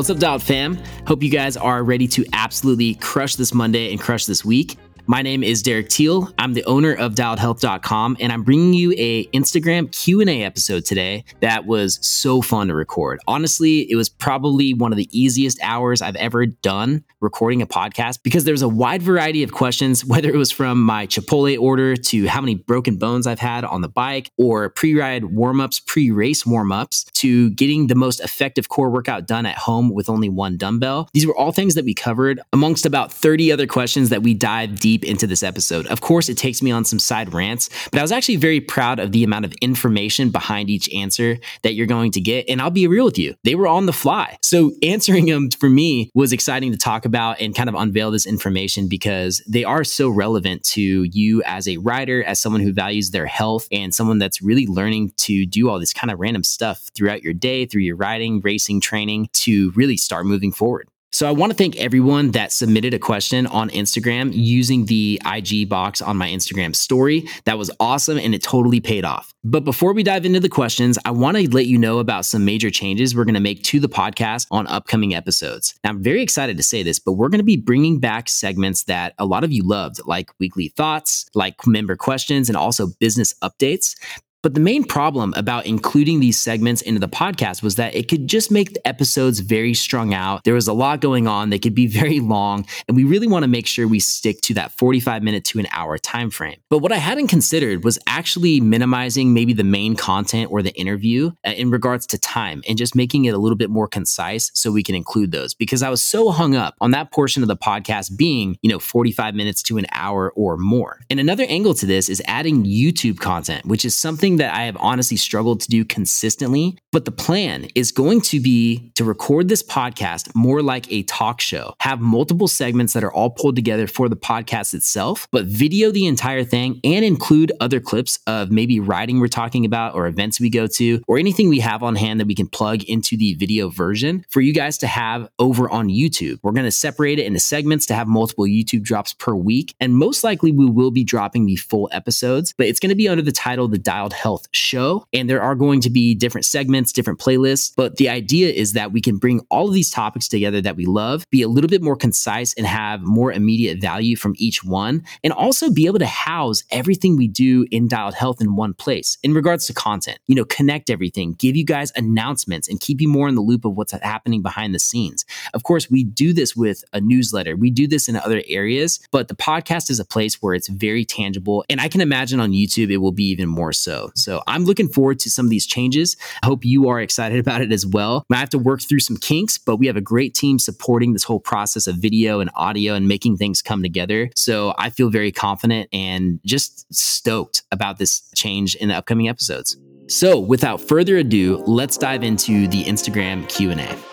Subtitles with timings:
[0.00, 0.78] What's up, Dialed fam?
[1.06, 4.78] Hope you guys are ready to absolutely crush this Monday and crush this week.
[5.10, 6.32] My name is Derek Teal.
[6.38, 11.66] I'm the owner of dialedhealth.com and I'm bringing you a Instagram Q&A episode today that
[11.66, 13.18] was so fun to record.
[13.26, 18.22] Honestly, it was probably one of the easiest hours I've ever done recording a podcast
[18.22, 21.96] because there was a wide variety of questions whether it was from my Chipotle order
[21.96, 27.06] to how many broken bones I've had on the bike or pre-ride warm-ups, pre-race warm-ups
[27.14, 31.08] to getting the most effective core workout done at home with only one dumbbell.
[31.12, 34.78] These were all things that we covered amongst about 30 other questions that we dive
[34.78, 35.86] deep deep into this episode.
[35.86, 38.98] Of course, it takes me on some side rants, but I was actually very proud
[38.98, 42.48] of the amount of information behind each answer that you're going to get.
[42.48, 44.38] And I'll be real with you, they were on the fly.
[44.42, 48.26] So answering them for me was exciting to talk about and kind of unveil this
[48.26, 53.10] information because they are so relevant to you as a rider, as someone who values
[53.10, 56.90] their health, and someone that's really learning to do all this kind of random stuff
[56.94, 60.88] throughout your day, through your riding, racing, training to really start moving forward.
[61.12, 65.68] So I want to thank everyone that submitted a question on Instagram using the IG
[65.68, 67.26] box on my Instagram story.
[67.46, 69.34] That was awesome and it totally paid off.
[69.42, 72.44] But before we dive into the questions, I want to let you know about some
[72.44, 75.74] major changes we're going to make to the podcast on upcoming episodes.
[75.82, 78.84] Now, I'm very excited to say this, but we're going to be bringing back segments
[78.84, 83.34] that a lot of you loved, like weekly thoughts, like member questions, and also business
[83.42, 83.96] updates.
[84.42, 88.26] But the main problem about including these segments into the podcast was that it could
[88.26, 90.44] just make the episodes very strung out.
[90.44, 91.50] There was a lot going on.
[91.50, 92.66] They could be very long.
[92.88, 95.66] And we really want to make sure we stick to that 45 minute to an
[95.72, 96.56] hour time frame.
[96.70, 101.32] But what I hadn't considered was actually minimizing maybe the main content or the interview
[101.46, 104.72] uh, in regards to time and just making it a little bit more concise so
[104.72, 107.56] we can include those because I was so hung up on that portion of the
[107.56, 111.00] podcast being, you know, 45 minutes to an hour or more.
[111.10, 114.64] And another angle to this is adding YouTube content, which is something something that I
[114.64, 116.78] have honestly struggled to do consistently.
[116.92, 121.40] But the plan is going to be to record this podcast more like a talk
[121.40, 125.90] show, have multiple segments that are all pulled together for the podcast itself, but video
[125.90, 130.40] the entire thing and include other clips of maybe riding we're talking about or events
[130.40, 133.34] we go to or anything we have on hand that we can plug into the
[133.34, 136.38] video version for you guys to have over on YouTube.
[136.42, 139.74] We're going to separate it into segments to have multiple YouTube drops per week.
[139.80, 143.08] And most likely we will be dropping the full episodes, but it's going to be
[143.08, 145.06] under the title The Dialed Health Show.
[145.12, 147.72] And there are going to be different segments, different playlists.
[147.76, 150.84] But the idea is that we can bring all of these topics together that we
[150.84, 155.02] love, be a little bit more concise and have more immediate value from each one,
[155.24, 159.18] and also be able to house everything we do in Dialed Health in one place
[159.22, 160.18] in regards to content.
[160.26, 163.64] You know, connect everything, give you guys announcements, and keep you more in the loop
[163.64, 165.24] of what's happening behind the scenes.
[165.54, 169.28] Of course, we do this with a newsletter, we do this in other areas, but
[169.28, 171.64] the podcast is a place where it's very tangible.
[171.70, 174.09] And I can imagine on YouTube, it will be even more so.
[174.16, 176.16] So I'm looking forward to some of these changes.
[176.42, 178.24] I hope you are excited about it as well.
[178.30, 181.24] I have to work through some kinks, but we have a great team supporting this
[181.24, 184.30] whole process of video and audio and making things come together.
[184.36, 189.76] So I feel very confident and just stoked about this change in the upcoming episodes.
[190.08, 194.09] So without further ado, let's dive into the Instagram Q&A.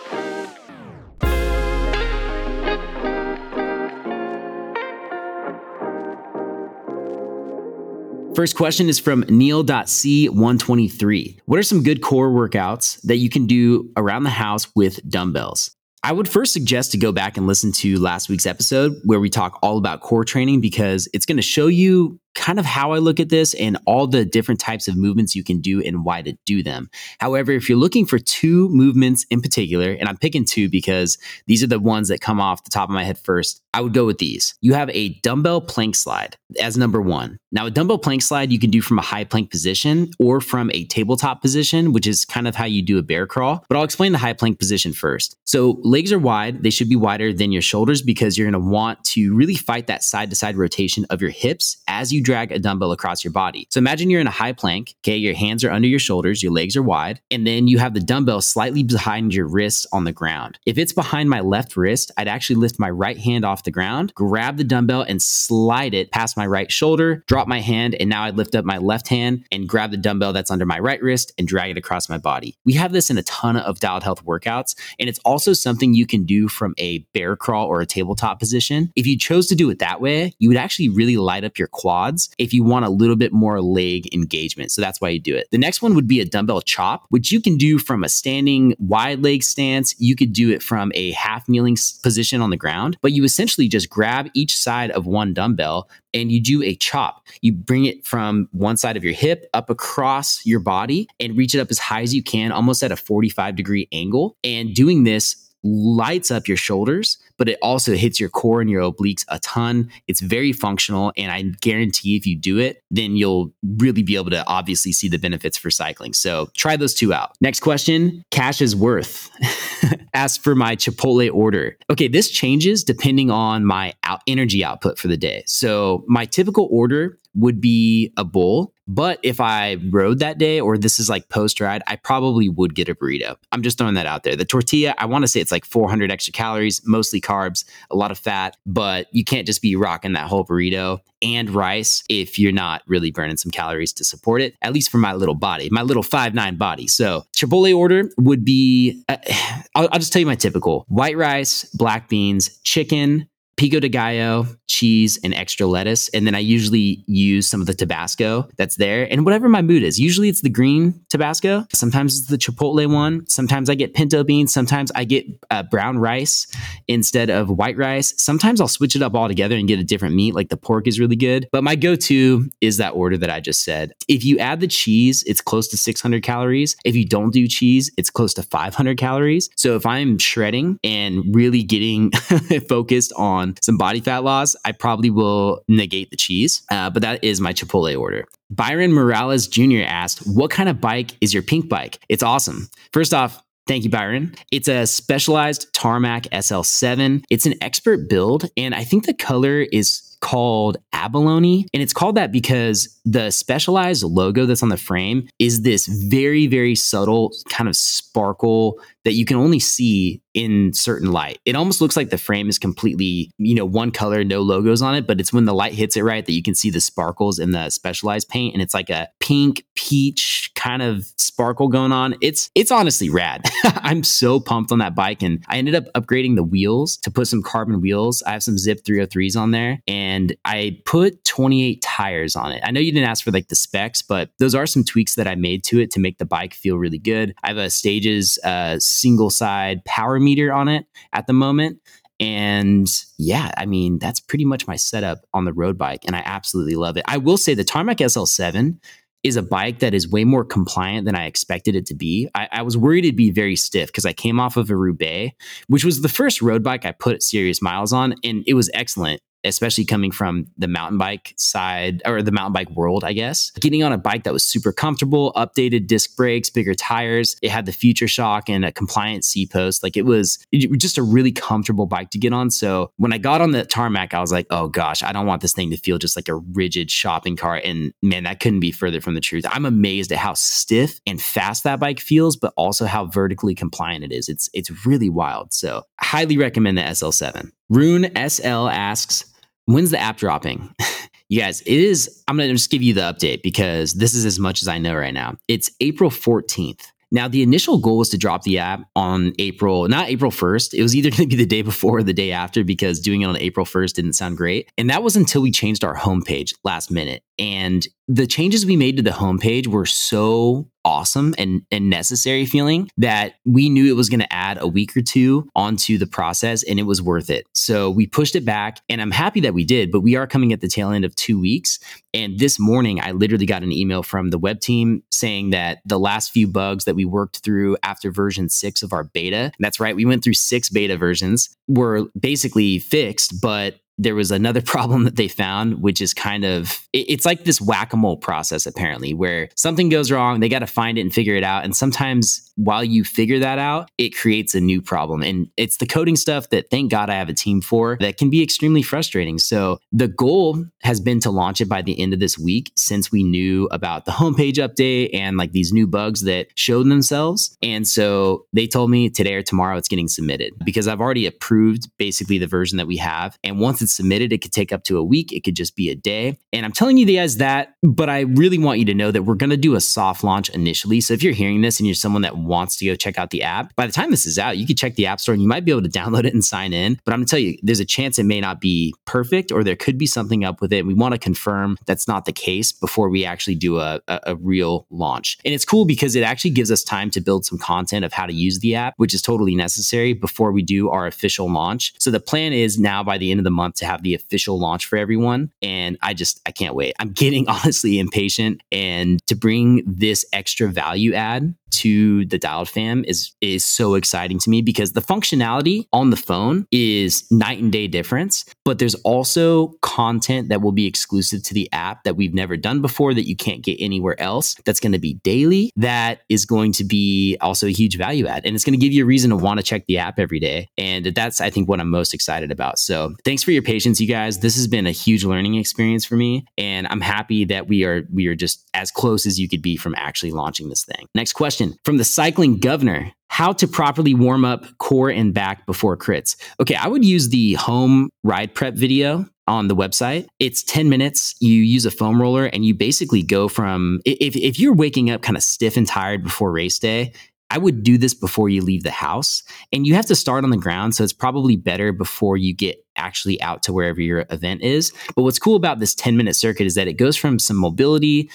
[8.38, 11.40] First question is from Neil.c123.
[11.46, 15.72] What are some good core workouts that you can do around the house with dumbbells?
[16.04, 19.32] I would first suggest to go back and listen to last week's episode where we
[19.32, 23.00] talk all about core training because it's going to show you kind of how I
[23.00, 26.22] look at this and all the different types of movements you can do and why
[26.22, 26.90] to do them.
[27.20, 31.18] However, if you're looking for two movements in particular, and I'm picking two because
[31.48, 33.94] these are the ones that come off the top of my head first, I would
[33.94, 34.56] go with these.
[34.62, 37.38] You have a dumbbell plank slide as number one.
[37.52, 40.70] Now, a dumbbell plank slide you can do from a high plank position or from
[40.74, 43.66] a tabletop position, which is kind of how you do a bear crawl.
[43.70, 45.38] But I'll explain the high plank position first.
[45.46, 48.70] So, legs are wide, they should be wider than your shoulders because you're going to
[48.70, 52.52] want to really fight that side to side rotation of your hips as you drag
[52.52, 53.68] a dumbbell across your body.
[53.70, 54.96] So imagine you're in a high plank.
[55.04, 55.18] Okay.
[55.18, 58.00] Your hands are under your shoulders, your legs are wide, and then you have the
[58.00, 60.60] dumbbell slightly behind your wrist on the ground.
[60.66, 64.14] If it's behind my left wrist, I'd actually lift my right hand off the ground,
[64.16, 68.24] grab the dumbbell and slide it past my right shoulder, drop my hand, and now
[68.24, 71.34] I'd lift up my left hand and grab the dumbbell that's under my right wrist
[71.38, 72.58] and drag it across my body.
[72.66, 76.06] We have this in a ton of dialed health workouts, and it's also something you
[76.06, 78.92] can do from a bear crawl or a tabletop position.
[78.96, 81.68] If you chose to do it that way, you would actually really light up your
[81.68, 84.72] quads quads if you want a little bit more leg engagement.
[84.72, 85.48] So that's why you do it.
[85.52, 88.76] The next one would be a dumbbell chop, which you can do from a standing
[88.80, 89.96] wide leg stance.
[90.00, 93.68] You could do it from a half kneeling position on the ground, but you essentially
[93.68, 97.26] just grab each side of one dumbbell and you do a chop.
[97.42, 101.54] You bring it from one side of your hip up across your body and reach
[101.54, 104.36] it up as high as you can, almost at a 45 degree angle.
[104.44, 108.82] And doing this lights up your shoulders, but it also hits your core and your
[108.82, 109.90] obliques a ton.
[110.08, 111.14] It's very functional.
[111.18, 115.08] And I guarantee if you do it, then you'll really be able to obviously see
[115.08, 116.14] the benefits for cycling.
[116.14, 117.36] So try those two out.
[117.42, 119.30] Next question Cash is worth.
[120.14, 121.78] Ask for my Chipotle order.
[121.92, 125.44] Okay, this changes depending on my out- energy output for the day.
[125.46, 128.74] So my typical order would be a bowl.
[128.88, 132.74] But if I rode that day or this is like post ride, I probably would
[132.74, 133.36] get a burrito.
[133.52, 134.36] I'm just throwing that out there.
[134.36, 138.12] The tortilla, I want to say it's like 400 extra calories, mostly carbs, a lot
[138.12, 142.52] of fat, but you can't just be rocking that whole burrito and rice if you're
[142.52, 145.82] not really burning some calories to support it, at least for my little body, my
[145.82, 146.88] little five nine body.
[146.88, 149.18] So, Chipotle order would be uh,
[149.76, 154.46] I'll, I'll just tell you my typical white rice, black beans, chicken, pico de gallo,
[154.68, 156.10] cheese, and extra lettuce.
[156.10, 159.82] And then I usually use some of the Tabasco that's there and whatever my mood
[159.84, 160.00] is.
[160.00, 161.66] Usually it's the green Tabasco.
[161.74, 163.28] Sometimes it's the Chipotle one.
[163.28, 164.54] Sometimes I get pinto beans.
[164.54, 166.46] Sometimes I get uh, brown rice
[166.88, 168.14] instead of white rice.
[168.18, 170.36] Sometimes I'll switch it up altogether and get a different meat.
[170.36, 171.50] Like the pork is really good.
[171.52, 173.92] But my go to is that order that I just said.
[174.08, 176.76] If you add the cheese, it's close to 600 calories.
[176.86, 179.50] If you don't do cheese, it's close to 500 calories.
[179.56, 182.12] So if I'm shredding and really getting
[182.70, 186.64] focused on on some body fat loss, I probably will negate the cheese.
[186.70, 188.26] Uh, but that is my Chipotle order.
[188.50, 189.84] Byron Morales Jr.
[189.86, 192.00] asked, What kind of bike is your pink bike?
[192.10, 192.70] It's awesome.
[192.92, 194.34] First off, Thank you, Byron.
[194.50, 197.26] It's a specialized Tarmac SL7.
[197.30, 201.68] It's an expert build, and I think the color is called abalone.
[201.74, 206.48] And it's called that because the specialized logo that's on the frame is this very,
[206.48, 211.40] very subtle kind of sparkle that you can only see in certain light.
[211.46, 214.96] It almost looks like the frame is completely, you know, one color, no logos on
[214.96, 217.40] it, but it's when the light hits it right that you can see the sparkles
[217.40, 222.16] in the specialized paint and it's like a pink peach kind of sparkle going on.
[222.20, 223.46] It's it's honestly rad.
[223.64, 227.28] I'm so pumped on that bike and I ended up upgrading the wheels to put
[227.28, 228.22] some carbon wheels.
[228.24, 232.62] I have some Zipp 303s on there and I put 28 tires on it.
[232.66, 235.28] I know you didn't ask for like the specs, but those are some tweaks that
[235.28, 237.34] I made to it to make the bike feel really good.
[237.44, 241.80] I have a Stages uh, single side power meter on it at the moment.
[242.20, 246.04] And yeah, I mean, that's pretty much my setup on the road bike.
[246.06, 247.04] And I absolutely love it.
[247.08, 248.80] I will say the Tarmac SL7
[249.24, 252.30] is a bike that is way more compliant than I expected it to be.
[252.34, 255.36] I, I was worried it'd be very stiff because I came off of a Roubaix,
[255.68, 259.22] which was the first road bike I put serious miles on, and it was excellent
[259.44, 263.52] especially coming from the mountain bike side or the mountain bike world, I guess.
[263.60, 267.36] Getting on a bike that was super comfortable, updated disc brakes, bigger tires.
[267.42, 269.84] It had the future shock and a compliant seat post.
[269.84, 272.50] Like it was just a really comfortable bike to get on.
[272.52, 275.42] So when I got on the tarmac, I was like, oh gosh, I don't want
[275.42, 277.64] this thing to feel just like a rigid shopping cart.
[277.64, 279.46] And man, that couldn't be further from the truth.
[279.50, 284.04] I'm amazed at how stiff and fast that bike feels, but also how vertically compliant
[284.04, 284.30] it is.
[284.30, 285.54] It's it's really wild.
[285.54, 287.52] So highly recommend the SL7.
[287.70, 289.26] Rune SL asks,
[289.66, 290.74] when's the app dropping?
[291.30, 294.24] you guys, it is, I'm going to just give you the update because this is
[294.26, 295.36] as much as I know right now.
[295.50, 296.86] It's April 14th.
[297.12, 300.74] Now, the initial goal was to drop the app on April, not April 1st.
[300.74, 303.22] It was either going to be the day before or the day after because doing
[303.22, 304.72] it on April 1st didn't sound great.
[304.78, 307.24] And that was until we changed our homepage last minute.
[307.40, 312.90] And the changes we made to the homepage were so awesome and, and necessary feeling
[312.96, 316.64] that we knew it was going to add a week or two onto the process
[316.64, 317.46] and it was worth it.
[317.54, 320.54] So we pushed it back and I'm happy that we did, but we are coming
[320.54, 321.80] at the tail end of two weeks.
[322.14, 326.00] And this morning, I literally got an email from the web team saying that the
[326.00, 329.96] last few bugs that we worked through after version six of our beta, that's right,
[329.96, 335.16] we went through six beta versions, were basically fixed, but there was another problem that
[335.16, 339.50] they found, which is kind of it's like this whack a mole process, apparently, where
[339.56, 341.64] something goes wrong, they got to find it and figure it out.
[341.64, 345.22] And sometimes while you figure that out, it creates a new problem.
[345.22, 348.30] And it's the coding stuff that thank God I have a team for that can
[348.30, 349.38] be extremely frustrating.
[349.38, 353.12] So the goal has been to launch it by the end of this week since
[353.12, 357.56] we knew about the homepage update and like these new bugs that showed themselves.
[357.62, 361.90] And so they told me today or tomorrow it's getting submitted because I've already approved
[361.98, 363.38] basically the version that we have.
[363.44, 365.90] And once it's submitted, it could take up to a week, it could just be
[365.90, 366.38] a day.
[366.54, 369.36] And I'm telling you guys that, but I really want you to know that we're
[369.36, 371.02] going to do a soft launch initially.
[371.02, 373.44] So if you're hearing this and you're someone that wants to go check out the
[373.44, 375.48] app, by the time this is out, you could check the App Store and you
[375.48, 377.00] might be able to download it and sign in.
[377.06, 379.76] But I'm gonna tell you, there's a chance it may not be perfect or there
[379.76, 380.86] could be something up with it.
[380.86, 384.36] We want to confirm that's not the case before we actually do a, a, a
[384.36, 385.38] real launch.
[385.46, 388.26] And it's cool because it actually gives us time to build some content of how
[388.26, 391.94] to use the app, which is totally necessary before we do our official launch.
[392.00, 394.60] So the plan is now by the end of the month to have the official
[394.60, 395.52] launch for everyone.
[395.62, 396.94] And I just, I can't wait.
[397.00, 403.04] I'm getting honestly impatient and to bring this extra value add to the dialed fam
[403.06, 407.72] is is so exciting to me because the functionality on the phone is night and
[407.72, 412.34] day difference but there's also content that will be exclusive to the app that we've
[412.34, 416.22] never done before that you can't get anywhere else that's going to be daily that
[416.30, 418.46] is going to be also a huge value add.
[418.46, 420.40] And it's going to give you a reason to want to check the app every
[420.40, 420.70] day.
[420.78, 422.80] And that's i think what i'm most excited about.
[422.80, 424.40] So thanks for your patience you guys.
[424.40, 428.04] This has been a huge learning experience for me and i'm happy that we are
[428.14, 431.08] we are just as close as you could be from actually launching this thing.
[431.16, 435.98] Next question from the cycling governor how to properly warm up core and back before
[435.98, 436.36] crits.
[436.60, 440.28] Okay, I would use the home ride prep video on the website.
[440.40, 441.36] It's 10 minutes.
[441.40, 445.22] You use a foam roller and you basically go from if, if you're waking up
[445.22, 447.14] kind of stiff and tired before race day,
[447.50, 449.42] I would do this before you leave the house.
[449.72, 450.96] And you have to start on the ground.
[450.96, 454.92] So it's probably better before you get actually out to wherever your event is.
[455.16, 458.30] But what's cool about this 10 minute circuit is that it goes from some mobility,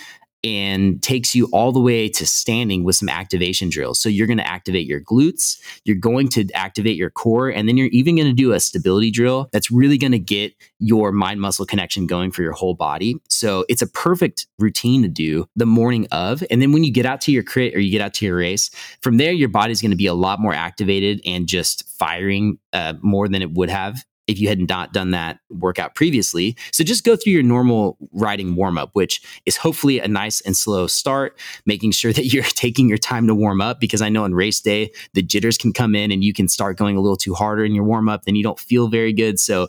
[0.45, 4.01] and takes you all the way to standing with some activation drills.
[4.01, 7.77] So you're going to activate your glutes, you're going to activate your core, and then
[7.77, 11.41] you're even going to do a stability drill that's really going to get your mind
[11.41, 13.17] muscle connection going for your whole body.
[13.29, 16.43] So it's a perfect routine to do the morning of.
[16.51, 18.37] And then when you get out to your crit or you get out to your
[18.37, 18.71] race,
[19.01, 22.95] from there, your body's going to be a lot more activated and just firing uh,
[23.03, 26.57] more than it would have if you had not done that workout previously.
[26.73, 30.57] So just go through your normal riding warm up, which is hopefully a nice and
[30.57, 34.25] slow start, making sure that you're taking your time to warm up because I know
[34.25, 37.17] on race day, the jitters can come in and you can start going a little
[37.17, 39.39] too harder in your warm up, then you don't feel very good.
[39.39, 39.69] So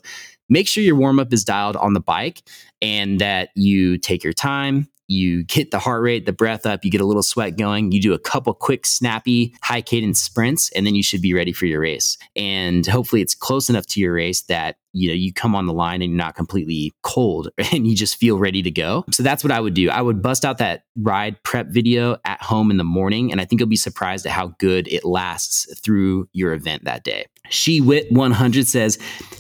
[0.50, 2.44] make sure your warm up is dialed on the bike
[2.82, 6.92] and that you take your time you get the heart rate, the breath up, you
[6.92, 10.86] get a little sweat going, you do a couple quick, snappy, high cadence sprints, and
[10.86, 12.18] then you should be ready for your race.
[12.36, 15.74] And hopefully it's close enough to your race that you know you come on the
[15.74, 19.04] line and you're not completely cold and you just feel ready to go.
[19.12, 19.90] So that's what i would do.
[19.90, 23.46] I would bust out that ride prep video at home in the morning and i
[23.46, 27.82] think you'll be surprised at how good it lasts through your event that day she
[27.82, 28.98] wit 100 says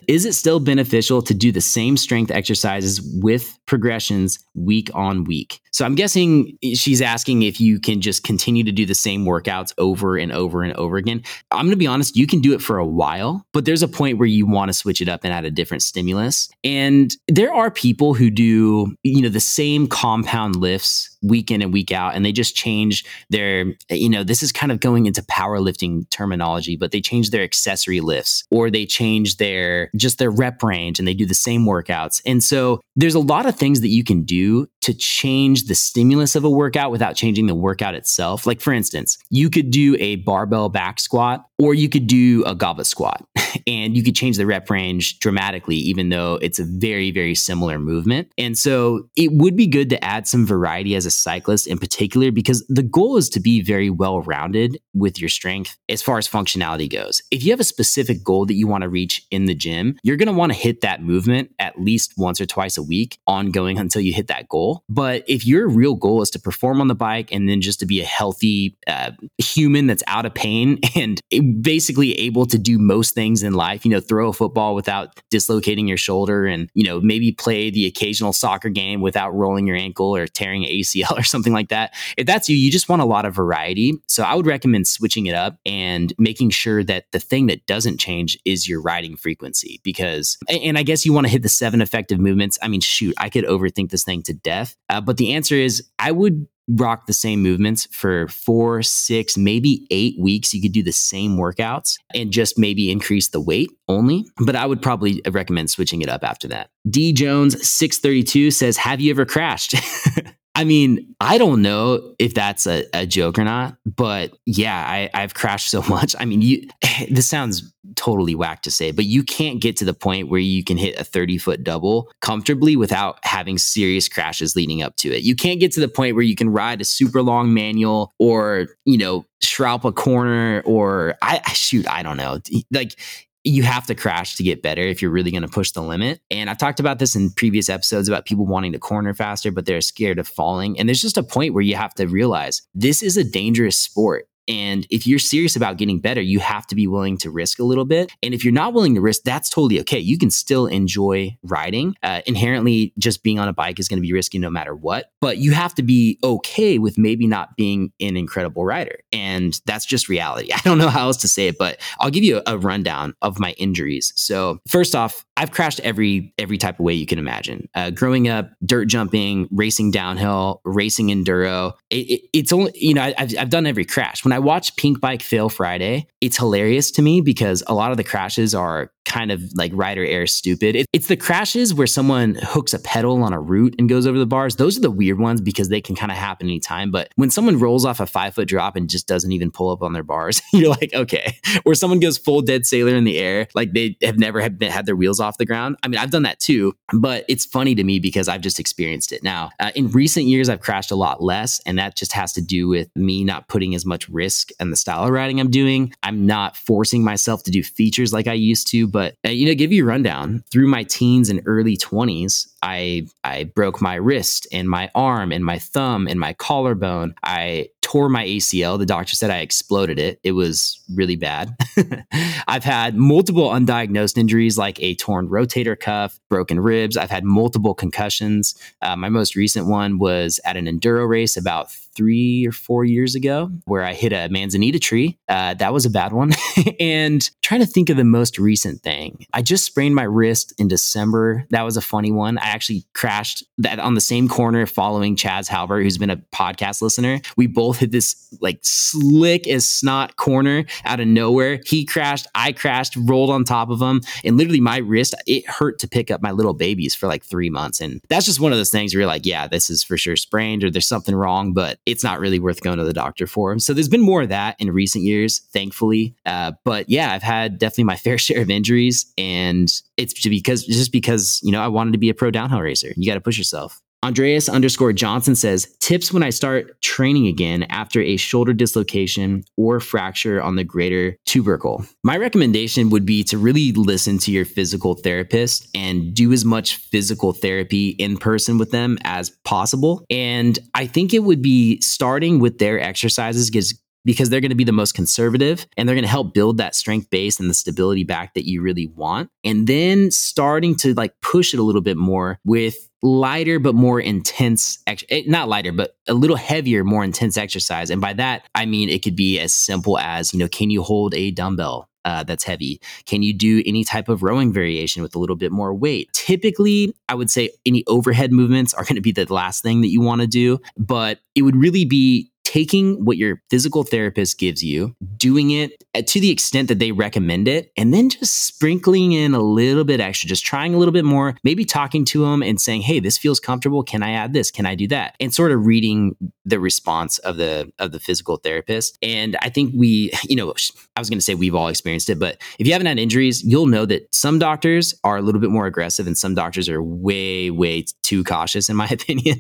[0.07, 5.61] is it still beneficial to do the same strength exercises with progressions week on week
[5.71, 9.73] so i'm guessing she's asking if you can just continue to do the same workouts
[9.77, 12.61] over and over and over again i'm going to be honest you can do it
[12.61, 15.33] for a while but there's a point where you want to switch it up and
[15.33, 16.49] add a different stimulus.
[16.63, 21.73] And there are people who do, you know, the same compound lifts week in and
[21.73, 25.21] week out and they just change their you know this is kind of going into
[25.23, 30.61] powerlifting terminology but they change their accessory lifts or they change their just their rep
[30.61, 33.87] range and they do the same workouts and so there's a lot of things that
[33.87, 38.45] you can do to change the stimulus of a workout without changing the workout itself
[38.45, 42.53] like for instance you could do a barbell back squat or you could do a
[42.53, 43.25] goblet squat
[43.67, 47.79] and you could change the rep range dramatically, even though it's a very, very similar
[47.79, 48.31] movement.
[48.37, 52.31] And so it would be good to add some variety as a cyclist in particular,
[52.31, 56.27] because the goal is to be very well rounded with your strength as far as
[56.27, 57.21] functionality goes.
[57.31, 60.17] If you have a specific goal that you want to reach in the gym, you're
[60.17, 63.77] going to want to hit that movement at least once or twice a week, ongoing
[63.77, 64.83] until you hit that goal.
[64.89, 67.85] But if your real goal is to perform on the bike and then just to
[67.85, 71.21] be a healthy uh, human that's out of pain and
[71.61, 75.87] basically able to do most things in life, you know, throw a football without dislocating
[75.87, 80.15] your shoulder and, you know, maybe play the occasional soccer game without rolling your ankle
[80.15, 81.93] or tearing an ACL or something like that.
[82.17, 83.93] If that's you, you just want a lot of variety.
[84.07, 87.99] So I would recommend switching it up and making sure that the thing that doesn't
[87.99, 91.81] change is your riding frequency because, and I guess you want to hit the seven
[91.81, 92.57] effective movements.
[92.61, 94.75] I mean, shoot, I could overthink this thing to death.
[94.89, 99.85] Uh, but the answer is I would rock the same movements for four, six, maybe
[99.91, 100.53] eight weeks.
[100.53, 104.25] You could do the same workouts and just maybe increase the weight only.
[104.45, 106.69] But I would probably recommend switching it up after that.
[106.89, 109.75] D Jones 632 says, Have you ever crashed?
[110.55, 115.09] I mean, I don't know if that's a, a joke or not, but yeah, I,
[115.13, 116.15] I've crashed so much.
[116.19, 116.67] I mean, you
[117.09, 120.63] this sounds totally whack to say, but you can't get to the point where you
[120.63, 125.23] can hit a 30 foot double comfortably without having serious crashes leading up to it.
[125.23, 128.67] You can't get to the point where you can ride a super long manual or,
[128.85, 132.39] you know, shroud a corner or I shoot, I don't know.
[132.71, 132.95] Like
[133.43, 136.21] you have to crash to get better if you're really going to push the limit.
[136.31, 139.65] And I've talked about this in previous episodes about people wanting to corner faster, but
[139.65, 140.79] they're scared of falling.
[140.79, 144.27] And there's just a point where you have to realize this is a dangerous sport.
[144.47, 147.63] And if you're serious about getting better, you have to be willing to risk a
[147.63, 148.11] little bit.
[148.21, 149.99] And if you're not willing to risk, that's totally okay.
[149.99, 151.95] You can still enjoy riding.
[152.03, 155.11] Uh, inherently, just being on a bike is going to be risky no matter what.
[155.21, 158.99] But you have to be okay with maybe not being an incredible rider.
[159.11, 160.51] And that's just reality.
[160.53, 163.15] I don't know how else to say it, but I'll give you a, a rundown
[163.21, 164.13] of my injuries.
[164.15, 167.67] So, first off, I've crashed every every type of way you can imagine.
[167.73, 171.73] Uh, growing up, dirt jumping, racing downhill, racing enduro.
[171.89, 174.23] It, it, it's only you know I, have I've done every crash.
[174.23, 178.03] When I watch Pinkbike fail Friday, it's hilarious to me because a lot of the
[178.03, 180.75] crashes are kind of like rider air stupid.
[180.75, 184.17] It, it's the crashes where someone hooks a pedal on a root and goes over
[184.17, 184.55] the bars.
[184.55, 186.91] Those are the weird ones because they can kind of happen anytime.
[186.91, 189.81] But when someone rolls off a five foot drop and just doesn't even pull up
[189.81, 191.37] on their bars, you're like, okay.
[191.65, 194.71] Or someone goes full dead sailor in the air, like they have never have been,
[194.71, 195.77] had their wheels off the ground.
[195.83, 199.11] I mean, I've done that too, but it's funny to me because I've just experienced
[199.11, 199.23] it.
[199.23, 202.41] Now, uh, in recent years, I've crashed a lot less, and that just has to
[202.41, 205.93] do with me not putting as much risk and the style of riding I'm doing.
[206.03, 209.55] I'm not forcing myself to do features like I used to, but uh, you know,
[209.55, 212.47] give you a rundown through my teens and early 20s.
[212.61, 217.15] I I broke my wrist and my arm and my thumb and my collarbone.
[217.23, 218.79] I tore my ACL.
[218.79, 220.19] The doctor said I exploded it.
[220.23, 221.55] It was really bad.
[222.47, 226.97] I've had multiple undiagnosed injuries like a torn rotator cuff, broken ribs.
[226.97, 228.55] I've had multiple concussions.
[228.81, 233.15] Uh, my most recent one was at an enduro race about three or four years
[233.15, 235.17] ago where I hit a manzanita tree.
[235.27, 236.31] Uh, that was a bad one.
[236.79, 239.25] and trying to think of the most recent thing.
[239.33, 241.45] I just sprained my wrist in December.
[241.49, 242.37] That was a funny one.
[242.37, 246.81] I actually crashed that on the same corner following Chaz Halbert, who's been a podcast
[246.81, 247.21] listener.
[247.37, 251.59] We both hit this like slick as snot corner out of nowhere.
[251.65, 255.79] He crashed, I crashed, rolled on top of him, and literally my wrist, it hurt
[255.79, 257.81] to pick up my little babies for like three months.
[257.81, 260.15] And that's just one of those things where you're like, yeah, this is for sure
[260.15, 263.57] sprained or there's something wrong, but it's not really worth going to the doctor for.
[263.59, 266.15] So there's been more of that in recent years, thankfully.
[266.25, 270.91] Uh, but yeah, I've had definitely my fair share of injuries, and it's because just
[270.91, 272.93] because you know I wanted to be a pro downhill racer.
[272.95, 273.82] You got to push yourself.
[274.03, 279.79] Andreas underscore Johnson says tips when I start training again after a shoulder dislocation or
[279.79, 281.85] fracture on the greater tubercle.
[282.03, 286.75] My recommendation would be to really listen to your physical therapist and do as much
[286.75, 290.03] physical therapy in person with them as possible.
[290.09, 293.73] And I think it would be starting with their exercises because
[294.05, 296.75] because they're going to be the most conservative and they're going to help build that
[296.75, 299.29] strength base and the stability back that you really want.
[299.45, 303.99] And then starting to like push it a little bit more with lighter but more
[303.99, 308.65] intense eh, not lighter but a little heavier more intense exercise and by that i
[308.65, 312.23] mean it could be as simple as you know can you hold a dumbbell uh,
[312.23, 312.81] that's heavy?
[313.05, 316.09] Can you do any type of rowing variation with a little bit more weight?
[316.13, 319.89] Typically, I would say any overhead movements are going to be the last thing that
[319.89, 324.63] you want to do, but it would really be taking what your physical therapist gives
[324.63, 329.33] you, doing it to the extent that they recommend it, and then just sprinkling in
[329.33, 332.61] a little bit extra, just trying a little bit more, maybe talking to them and
[332.61, 333.81] saying, "Hey, this feels comfortable.
[333.81, 334.51] Can I add this?
[334.51, 338.37] Can I do that?" And sort of reading the response of the of the physical
[338.37, 338.99] therapist.
[339.01, 340.53] And I think we, you know,
[340.95, 343.43] I was going to say we've all experienced it, but if you haven't had injuries,
[343.43, 346.83] you'll know that some doctors are a little bit more aggressive and some doctors are
[346.83, 349.39] way way too cautious in my opinion.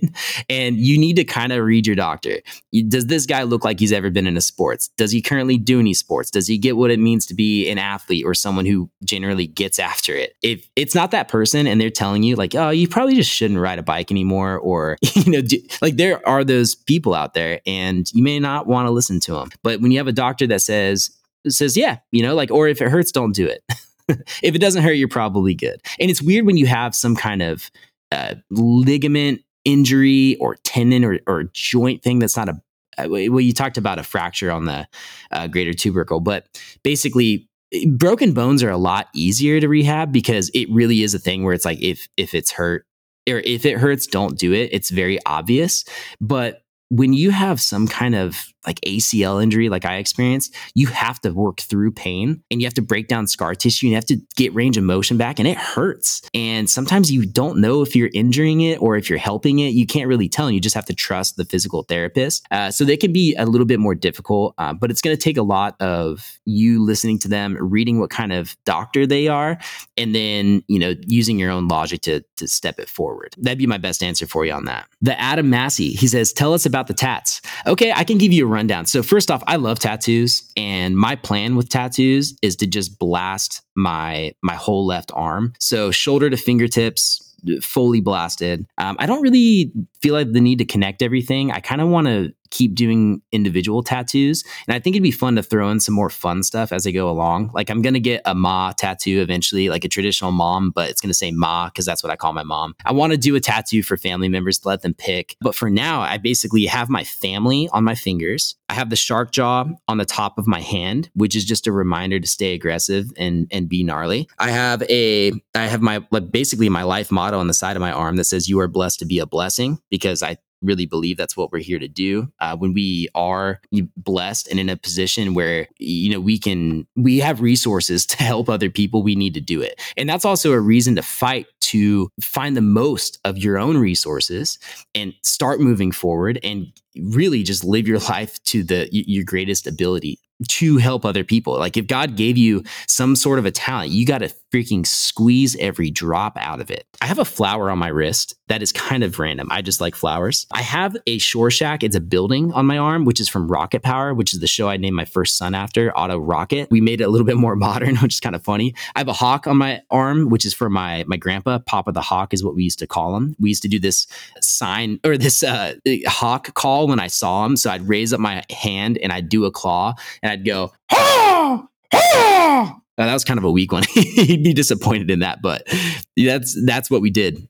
[0.49, 2.39] and you need to kind of read your doctor.
[2.87, 4.89] Does does this guy look like he's ever been in a sports?
[4.97, 6.31] Does he currently do any sports?
[6.31, 9.77] Does he get what it means to be an athlete or someone who generally gets
[9.77, 10.35] after it?
[10.41, 13.59] If it's not that person and they're telling you like, oh, you probably just shouldn't
[13.59, 17.59] ride a bike anymore, or you know, do, like there are those people out there,
[17.65, 19.49] and you may not want to listen to them.
[19.63, 21.11] But when you have a doctor that says
[21.49, 23.63] says, yeah, you know, like, or if it hurts, don't do it.
[24.41, 25.81] if it doesn't hurt, you're probably good.
[25.99, 27.69] And it's weird when you have some kind of
[28.11, 32.61] uh, ligament injury or tendon or, or joint thing that's not a
[32.97, 34.87] well, you talked about a fracture on the
[35.31, 36.47] uh, greater tubercle, but
[36.83, 37.47] basically,
[37.87, 41.53] broken bones are a lot easier to rehab because it really is a thing where
[41.53, 42.85] it's like if if it's hurt
[43.29, 44.69] or if it hurts, don't do it.
[44.71, 45.85] It's very obvious,
[46.19, 51.19] but when you have some kind of like ACL injury, like I experienced, you have
[51.21, 54.05] to work through pain and you have to break down scar tissue and you have
[54.05, 56.21] to get range of motion back and it hurts.
[56.33, 59.69] And sometimes you don't know if you're injuring it or if you're helping it.
[59.69, 60.47] You can't really tell.
[60.47, 62.45] And you just have to trust the physical therapist.
[62.51, 65.21] Uh, so they can be a little bit more difficult, uh, but it's going to
[65.21, 69.57] take a lot of you listening to them, reading what kind of doctor they are,
[69.97, 73.35] and then, you know, using your own logic to, to step it forward.
[73.37, 74.87] That'd be my best answer for you on that.
[75.01, 77.41] The Adam Massey, he says, tell us about the tats.
[77.65, 78.85] Okay, I can give you a rundown.
[78.85, 83.61] So first off, I love tattoos, and my plan with tattoos is to just blast
[83.75, 85.53] my my whole left arm.
[85.59, 88.65] So shoulder to fingertips, fully blasted.
[88.77, 91.51] Um, I don't really feel like the need to connect everything.
[91.51, 94.43] I kind of want to keep doing individual tattoos.
[94.67, 96.91] And I think it'd be fun to throw in some more fun stuff as I
[96.91, 97.49] go along.
[97.53, 101.13] Like I'm to get a Ma tattoo eventually, like a traditional mom, but it's to
[101.13, 102.75] say Ma because that's what I call my mom.
[102.85, 105.35] I want to do a tattoo for family members to let them pick.
[105.41, 108.55] But for now, I basically have my family on my fingers.
[108.69, 111.71] I have the shark jaw on the top of my hand, which is just a
[111.71, 114.29] reminder to stay aggressive and and be gnarly.
[114.37, 117.81] I have a I have my like basically my life motto on the side of
[117.81, 121.17] my arm that says you are blessed to be a blessing because I really believe
[121.17, 122.31] that's what we're here to do.
[122.39, 123.61] Uh, when we are
[123.97, 128.49] blessed and in a position where you know we can we have resources to help
[128.49, 132.09] other people, we need to do it, and that's also a reason to fight to
[132.21, 134.59] find the most of your own resources
[134.93, 136.67] and start moving forward and
[137.01, 141.57] really just live your life to the your greatest ability to help other people.
[141.57, 145.55] Like if God gave you some sort of a talent, you got to freaking squeeze
[145.59, 146.85] every drop out of it.
[147.01, 149.47] I have a flower on my wrist that is kind of random.
[149.49, 150.45] I just like flowers.
[150.51, 151.83] I have a Shore Shack.
[151.83, 154.69] It's a building on my arm, which is from Rocket Power, which is the show
[154.69, 156.67] I named my first son after, Otto Rocket.
[156.69, 158.75] We made it a little bit more modern, which is kind of funny.
[158.95, 161.59] I have a hawk on my arm, which is for my my grandpa.
[161.59, 163.35] Papa the Hawk is what we used to call him.
[163.39, 164.05] We used to do this
[164.39, 165.75] sign or this uh,
[166.05, 167.55] hawk call when I saw him.
[167.55, 171.67] So I'd raise up my hand and I'd do a claw and I'd go, ha,
[171.93, 172.79] ha.
[172.97, 173.83] Uh, that was kind of a weak one.
[173.93, 175.67] He'd be disappointed in that, but
[176.15, 177.47] that's that's what we did.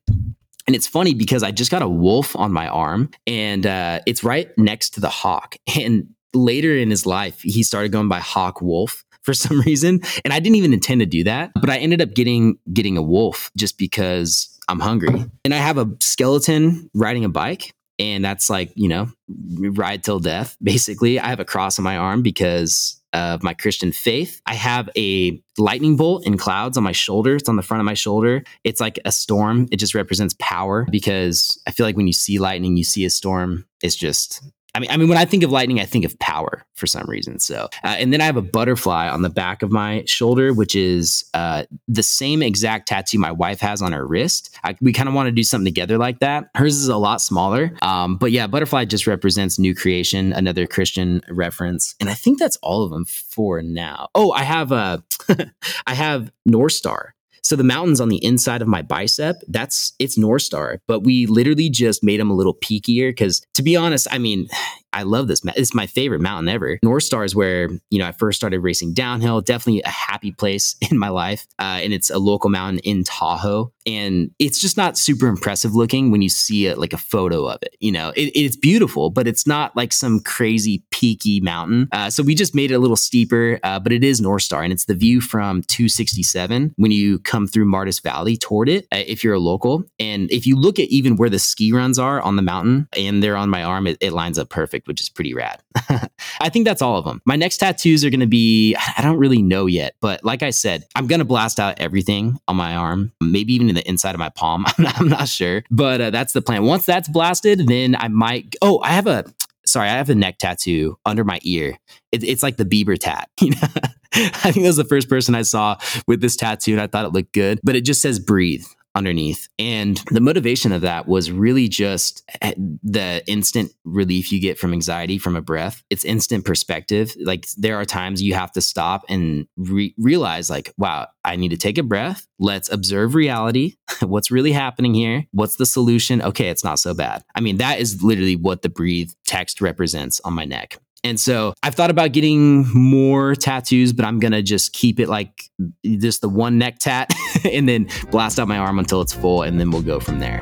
[0.65, 4.23] And it's funny because I just got a wolf on my arm, and uh, it's
[4.23, 5.57] right next to the hawk.
[5.77, 10.33] And later in his life, he started going by Hawk Wolf for some reason, and
[10.33, 13.51] I didn't even intend to do that, but I ended up getting getting a wolf
[13.57, 15.25] just because I'm hungry.
[15.43, 20.19] And I have a skeleton riding a bike, and that's like you know ride till
[20.19, 21.19] death basically.
[21.19, 24.41] I have a cross on my arm because of my christian faith.
[24.45, 27.35] I have a lightning bolt and clouds on my shoulder.
[27.35, 28.43] It's on the front of my shoulder.
[28.63, 29.67] It's like a storm.
[29.71, 33.09] It just represents power because i feel like when you see lightning you see a
[33.09, 33.65] storm.
[33.81, 34.41] It's just
[34.75, 37.05] I mean, I mean, when I think of lightning, I think of power for some
[37.07, 37.39] reason.
[37.39, 40.75] So, uh, and then I have a butterfly on the back of my shoulder, which
[40.75, 44.57] is uh, the same exact tattoo my wife has on her wrist.
[44.63, 46.49] I, we kind of want to do something together like that.
[46.55, 51.21] Hers is a lot smaller, um, but yeah, butterfly just represents new creation, another Christian
[51.29, 54.09] reference, and I think that's all of them for now.
[54.15, 55.03] Oh, I have a,
[55.85, 57.09] I have Northstar.
[57.43, 61.69] So the mountains on the inside of my bicep, that's it's Northstar, but we literally
[61.69, 64.47] just made them a little peakier because to be honest, I mean,
[64.93, 65.41] I love this.
[65.55, 66.79] It's my favorite mountain ever.
[66.85, 69.41] Northstar is where you know I first started racing downhill.
[69.41, 73.71] Definitely a happy place in my life, uh, and it's a local mountain in Tahoe.
[73.85, 77.59] And it's just not super impressive looking when you see it like a photo of
[77.63, 77.75] it.
[77.81, 81.89] You know, it, it's beautiful, but it's not like some crazy peaky mountain.
[81.91, 84.71] Uh, so we just made it a little steeper, uh, but it is Northstar, and
[84.71, 88.85] it's the view from 267 when you come through Martis Valley toward it.
[88.91, 91.99] Uh, if you're a local, and if you look at even where the ski runs
[91.99, 95.01] are on the mountain, and they're on my arm, it, it lines up perfect which
[95.01, 95.61] is pretty rad.
[96.39, 97.21] I think that's all of them.
[97.25, 100.49] My next tattoos are going to be, I don't really know yet, but like I
[100.49, 104.15] said, I'm going to blast out everything on my arm, maybe even in the inside
[104.15, 104.65] of my palm.
[104.77, 106.63] I'm not, I'm not sure, but uh, that's the plan.
[106.63, 109.25] Once that's blasted, then I might, oh, I have a,
[109.65, 111.77] sorry, I have a neck tattoo under my ear.
[112.11, 113.29] It, it's like the Bieber tat.
[113.41, 113.67] You know?
[114.15, 117.05] I think that was the first person I saw with this tattoo, and I thought
[117.05, 117.59] it looked good.
[117.63, 118.63] But it just says "breathe"
[118.95, 119.47] underneath.
[119.57, 122.53] And the motivation of that was really just eh,
[122.83, 125.83] the instant relief you get from anxiety from a breath.
[125.89, 127.15] It's instant perspective.
[127.19, 131.49] Like there are times you have to stop and re- realize, like, wow, I need
[131.49, 132.27] to take a breath.
[132.39, 133.75] Let's observe reality.
[134.01, 135.25] What's really happening here?
[135.31, 136.21] What's the solution?
[136.21, 137.23] Okay, it's not so bad.
[137.35, 140.77] I mean, that is literally what the breathe text represents on my neck.
[141.03, 145.09] And so I've thought about getting more tattoos, but I'm going to just keep it
[145.09, 145.49] like
[145.83, 147.11] just the one neck tat
[147.51, 149.41] and then blast out my arm until it's full.
[149.41, 150.39] And then we'll go from there.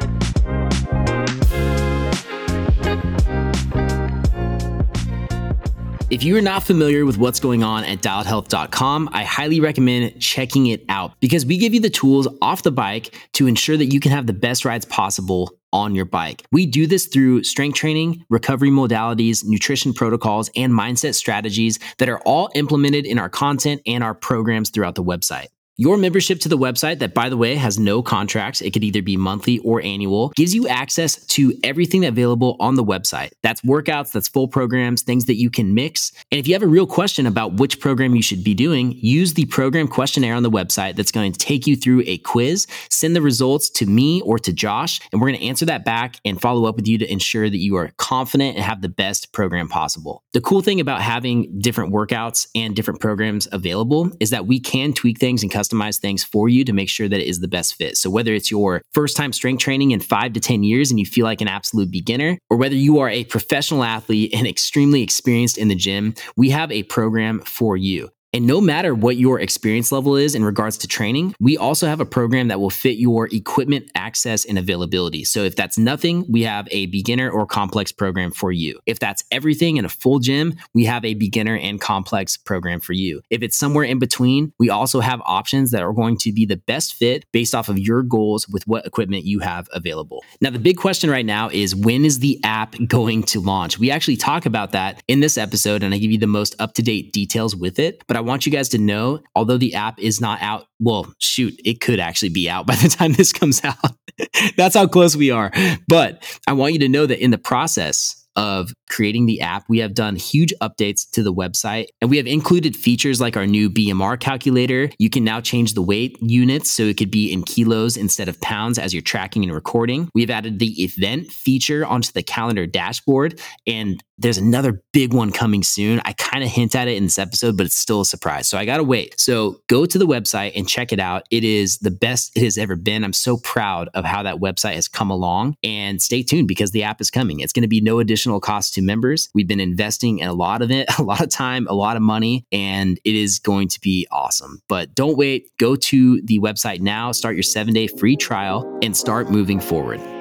[6.11, 10.67] If you are not familiar with what's going on at dialedhealth.com, I highly recommend checking
[10.67, 14.01] it out because we give you the tools off the bike to ensure that you
[14.01, 16.43] can have the best rides possible on your bike.
[16.51, 22.19] We do this through strength training, recovery modalities, nutrition protocols, and mindset strategies that are
[22.25, 25.47] all implemented in our content and our programs throughout the website.
[25.77, 29.01] Your membership to the website, that by the way has no contracts, it could either
[29.01, 33.31] be monthly or annual, gives you access to everything available on the website.
[33.41, 36.11] That's workouts, that's full programs, things that you can mix.
[36.29, 39.33] And if you have a real question about which program you should be doing, use
[39.33, 42.67] the program questionnaire on the website that's going to take you through a quiz.
[42.89, 46.17] Send the results to me or to Josh, and we're going to answer that back
[46.25, 49.31] and follow up with you to ensure that you are confident and have the best
[49.31, 50.23] program possible.
[50.33, 54.93] The cool thing about having different workouts and different programs available is that we can
[54.93, 57.75] tweak things and customize things for you to make sure that it is the best
[57.75, 57.97] fit.
[57.97, 61.05] So whether it's your first time strength training in five to 10 years and you
[61.05, 65.57] feel like an absolute beginner, or whether you are a professional athlete and extremely experienced
[65.57, 68.09] in the gym, we have a program for you.
[68.33, 71.99] And no matter what your experience level is in regards to training, we also have
[71.99, 75.25] a program that will fit your equipment access and availability.
[75.25, 78.79] So if that's nothing, we have a beginner or complex program for you.
[78.85, 82.93] If that's everything in a full gym, we have a beginner and complex program for
[82.93, 83.21] you.
[83.29, 86.55] If it's somewhere in between, we also have options that are going to be the
[86.55, 90.23] best fit based off of your goals with what equipment you have available.
[90.39, 93.77] Now, the big question right now is when is the app going to launch?
[93.77, 96.75] We actually talk about that in this episode and I give you the most up
[96.75, 98.01] to date details with it.
[98.07, 101.59] But I want you guys to know, although the app is not out, well, shoot,
[101.63, 103.75] it could actually be out by the time this comes out.
[104.57, 105.51] That's how close we are.
[105.87, 109.79] But I want you to know that in the process, of creating the app, we
[109.79, 113.69] have done huge updates to the website and we have included features like our new
[113.69, 114.89] BMR calculator.
[114.99, 118.39] You can now change the weight units so it could be in kilos instead of
[118.41, 120.09] pounds as you're tracking and recording.
[120.13, 125.63] We've added the event feature onto the calendar dashboard and there's another big one coming
[125.63, 126.01] soon.
[126.05, 128.47] I kind of hint at it in this episode, but it's still a surprise.
[128.47, 129.19] So I got to wait.
[129.19, 131.23] So go to the website and check it out.
[131.31, 133.03] It is the best it has ever been.
[133.03, 136.83] I'm so proud of how that website has come along and stay tuned because the
[136.83, 137.39] app is coming.
[137.39, 139.29] It's going to be no additional cost to members.
[139.33, 142.03] We've been investing in a lot of it, a lot of time, a lot of
[142.03, 144.61] money, and it is going to be awesome.
[144.67, 145.49] But don't wait.
[145.57, 150.20] Go to the website now, start your seven day free trial, and start moving forward.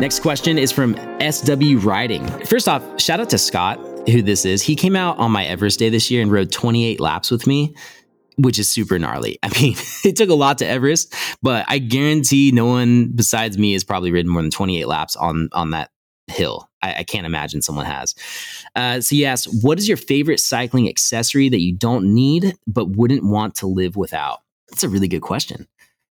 [0.00, 2.26] Next question is from SW Riding.
[2.46, 3.78] First off, shout out to Scott,
[4.08, 4.62] who this is.
[4.62, 7.74] He came out on my Everest day this year and rode 28 laps with me,
[8.36, 9.38] which is super gnarly.
[9.42, 13.74] I mean, it took a lot to Everest, but I guarantee no one besides me
[13.74, 15.90] has probably ridden more than 28 laps on on that
[16.26, 16.68] hill.
[16.82, 18.14] I, I can't imagine someone has.
[18.74, 22.96] Uh, so he asks, what is your favorite cycling accessory that you don't need but
[22.96, 24.40] wouldn't want to live without?
[24.70, 25.68] That's a really good question.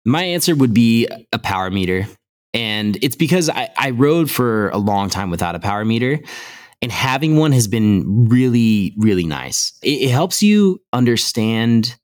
[0.06, 2.08] My answer would be a power meter.
[2.54, 6.20] And it's because I, I rode for a long time without a power meter
[6.82, 9.78] and having one has been really really nice.
[9.84, 11.96] It, it, helps you understand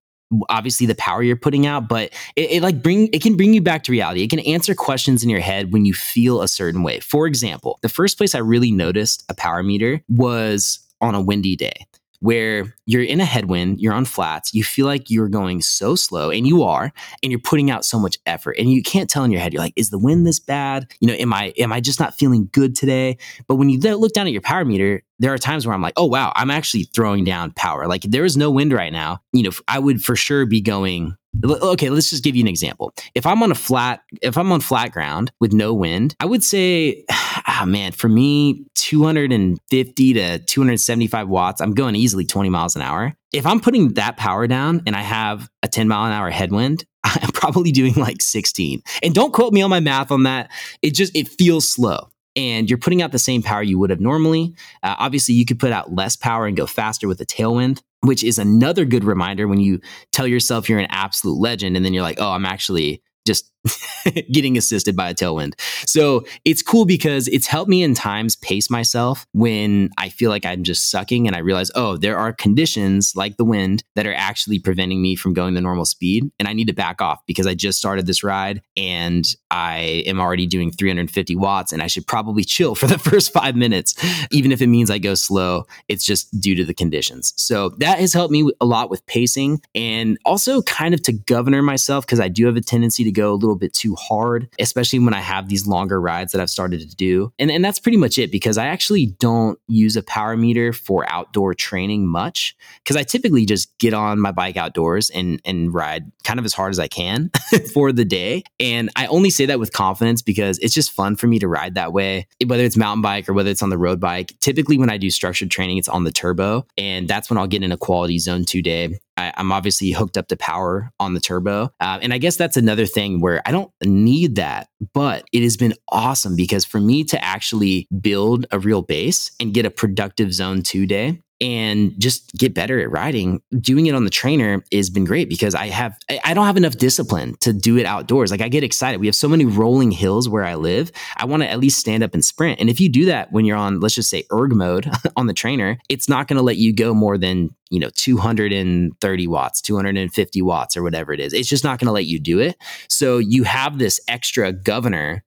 [0.50, 3.62] obviously the power you're putting out but it, it, like bring it can bring you
[3.62, 4.22] back to reality.
[4.22, 7.00] It can answer questions in your head when you feel a certain way.
[7.00, 11.56] For example the first place i really noticed a power meter was on a windy
[11.56, 11.86] day
[12.20, 16.30] where you're in a headwind, you're on flats, you feel like you're going so slow,
[16.32, 19.32] and you are, and you're putting out so much effort, and you can't tell in
[19.32, 20.92] your head, you're like, is the wind this bad?
[21.00, 23.18] You know, am I am I just not feeling good today?
[23.48, 25.94] But when you look down at your power meter, there are times where I'm like,
[25.98, 27.88] oh wow, I'm actually throwing down power.
[27.88, 29.20] Like there is no wind right now.
[29.32, 32.94] You know, I would for sure be going okay let's just give you an example.
[33.14, 36.44] If i'm on a flat if i'm on flat ground with no wind i would
[36.44, 42.82] say oh man for me 250 to 275 watts i'm going easily 20 miles an
[42.82, 43.14] hour.
[43.34, 46.86] If i'm putting that power down and i have a 10 mile an hour headwind
[47.04, 50.52] i'm probably doing like 16 and don't quote me on my math on that.
[50.82, 54.02] It just it feels slow and you're putting out the same power you would have
[54.02, 54.54] normally.
[54.84, 58.24] Uh, obviously, you could put out less power and go faster with a tailwind, which
[58.24, 59.80] is another good reminder when you
[60.12, 63.52] tell yourself you're an absolute legend and then you're like, oh, I'm actually just
[64.32, 65.54] getting assisted by a tailwind.
[65.86, 70.46] So it's cool because it's helped me in times pace myself when I feel like
[70.46, 74.14] I'm just sucking and I realize, oh, there are conditions like the wind that are
[74.14, 76.30] actually preventing me from going the normal speed.
[76.40, 80.20] And I need to back off because I just started this ride and I am
[80.20, 83.96] already doing 350 watts and I should probably chill for the first five minutes.
[84.32, 87.34] Even if it means I go slow, it's just due to the conditions.
[87.38, 91.62] So that has helped me a lot with pacing and also kind of to governor
[91.62, 95.00] myself because I do have a tendency to go a little bit too hard, especially
[95.00, 97.34] when I have these longer rides that I've started to do.
[97.40, 101.10] And, and that's pretty much it because I actually don't use a power meter for
[101.10, 106.12] outdoor training much because I typically just get on my bike outdoors and, and ride
[106.24, 107.32] kind of as hard as I can
[107.74, 108.44] for the day.
[108.60, 111.76] And I only say that with confidence because it's just fun for me to ride
[111.76, 114.34] that way, whether it's mountain bike or whether it's on the road bike.
[114.40, 116.66] Typically, when I do structured training, it's on the turbo.
[116.78, 120.18] And that's when I'll get in a quality zone two day I, am obviously hooked
[120.18, 121.72] up to power on the turbo.
[121.80, 125.58] Uh, and I guess that's another thing where I don't need that, but it has
[125.58, 130.34] been awesome because for me to actually build a real base and get a productive
[130.34, 134.90] zone two day, and just get better at riding doing it on the trainer has
[134.90, 138.32] been great because i have i don't have enough discipline to do it outdoors.
[138.32, 139.00] Like i get excited.
[139.00, 140.92] We have so many rolling hills where i live.
[141.18, 142.60] I want to at least stand up and sprint.
[142.60, 145.34] And if you do that when you're on let's just say erg mode on the
[145.34, 150.42] trainer it's not going to let you go more than you know 230 watts 250
[150.42, 151.32] watts or whatever it is.
[151.32, 152.58] It's just not going to let you do it.
[152.90, 155.24] So you have this extra governor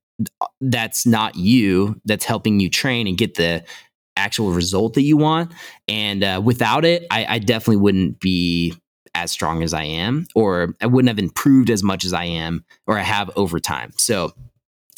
[0.61, 3.65] that's not you that's helping you train and get the
[4.19, 5.53] actual result that you want.
[5.87, 8.75] And uh, without it, I, I definitely wouldn't be
[9.15, 12.65] as strong as I am, or I wouldn't have improved as much as I am
[12.87, 13.93] or I have over time.
[13.97, 14.33] So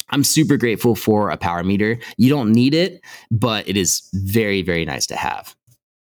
[0.09, 1.99] I'm super grateful for a power meter.
[2.17, 5.55] You don't need it, but it is very, very nice to have.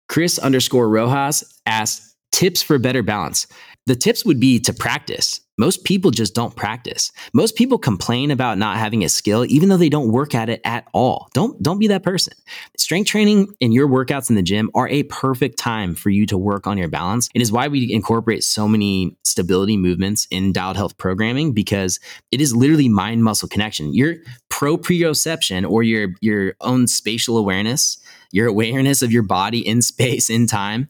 [0.09, 3.47] Chris underscore Rojas asks tips for better balance.
[3.87, 5.41] The tips would be to practice.
[5.61, 7.13] Most people just don't practice.
[7.35, 10.63] Most people complain about not having a skill even though they don't work at it
[10.65, 11.29] at all.
[11.35, 12.33] Don't don't be that person.
[12.79, 16.39] Strength training and your workouts in the gym are a perfect time for you to
[16.39, 17.29] work on your balance.
[17.35, 22.01] It is why we incorporate so many stability movements in dialed health programming because
[22.33, 23.93] it is literally mind muscle connection.
[23.93, 24.15] Your
[24.49, 27.99] proprioception or your your own spatial awareness,
[28.33, 30.89] your awareness of your body in space in time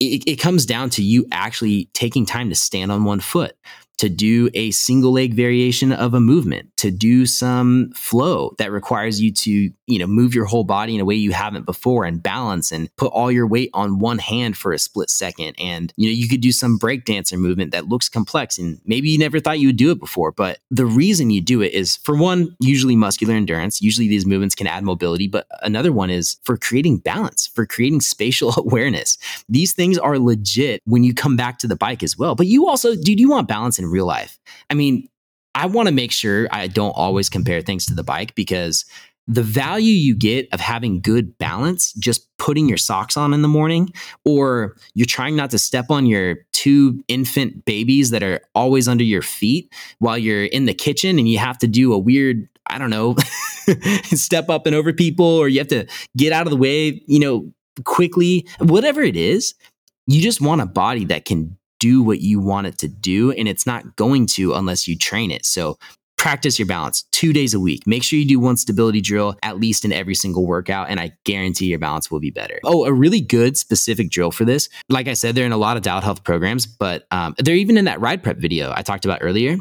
[0.00, 3.56] it, it comes down to you actually taking time to stand on one foot
[3.98, 9.20] to do a single leg variation of a movement, to do some flow that requires
[9.20, 12.22] you to, you know, move your whole body in a way you haven't before and
[12.22, 15.54] balance and put all your weight on one hand for a split second.
[15.58, 19.18] And, you know, you could do some breakdancer movement that looks complex and maybe you
[19.18, 20.32] never thought you would do it before.
[20.32, 23.80] But the reason you do it is for one, usually muscular endurance.
[23.80, 28.00] Usually these movements can add mobility, but another one is for creating balance, for creating
[28.14, 29.18] spatial awareness.
[29.48, 32.34] These things are legit when you come back to the bike as well.
[32.34, 34.38] But you also, dude, you want balance in real life.
[34.70, 35.08] I mean,
[35.54, 38.84] I want to make sure I don't always compare things to the bike because
[39.26, 43.48] the value you get of having good balance, just putting your socks on in the
[43.48, 43.92] morning,
[44.24, 49.04] or you're trying not to step on your two infant babies that are always under
[49.04, 52.78] your feet while you're in the kitchen and you have to do a weird, I
[52.78, 53.16] don't know,
[54.04, 57.18] step up and over people, or you have to get out of the way, you
[57.18, 57.50] know,
[57.84, 59.54] quickly, whatever it is,
[60.06, 63.32] you just want a body that can do what you want it to do.
[63.32, 65.44] And it's not going to unless you train it.
[65.44, 65.78] So
[66.16, 67.86] practice your balance two days a week.
[67.86, 71.12] Make sure you do one stability drill at least in every single workout, and I
[71.24, 72.60] guarantee your balance will be better.
[72.64, 74.70] Oh, a really good specific drill for this.
[74.88, 77.76] Like I said, they're in a lot of dialed health programs, but um, they're even
[77.76, 79.58] in that ride prep video I talked about earlier.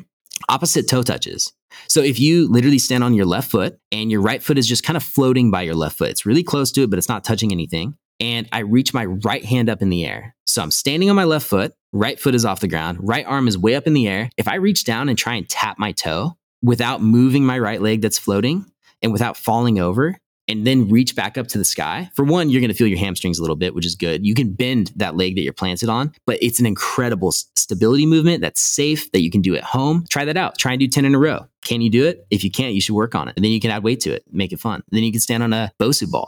[0.47, 1.51] Opposite toe touches.
[1.87, 4.83] So if you literally stand on your left foot and your right foot is just
[4.83, 7.23] kind of floating by your left foot, it's really close to it, but it's not
[7.23, 7.97] touching anything.
[8.23, 10.33] And I reach my right hand up in the air.
[10.45, 13.49] So I'm standing on my left foot, right foot is off the ground, right arm
[13.49, 14.29] is way up in the air.
[14.37, 18.01] If I reach down and try and tap my toe without moving my right leg
[18.01, 18.65] that's floating
[19.01, 22.61] and without falling over, and then reach back up to the sky, for one, you're
[22.61, 24.25] going to feel your hamstrings a little bit, which is good.
[24.25, 28.41] You can bend that leg that you're planted on, but it's an incredible stability movement
[28.41, 30.05] that's safe that you can do at home.
[30.09, 30.57] Try that out.
[30.57, 31.47] Try and do 10 in a row.
[31.63, 32.25] Can you do it?
[32.29, 33.33] If you can't, you should work on it.
[33.35, 34.75] And then you can add weight to it, make it fun.
[34.75, 36.27] And then you can stand on a Bosu ball.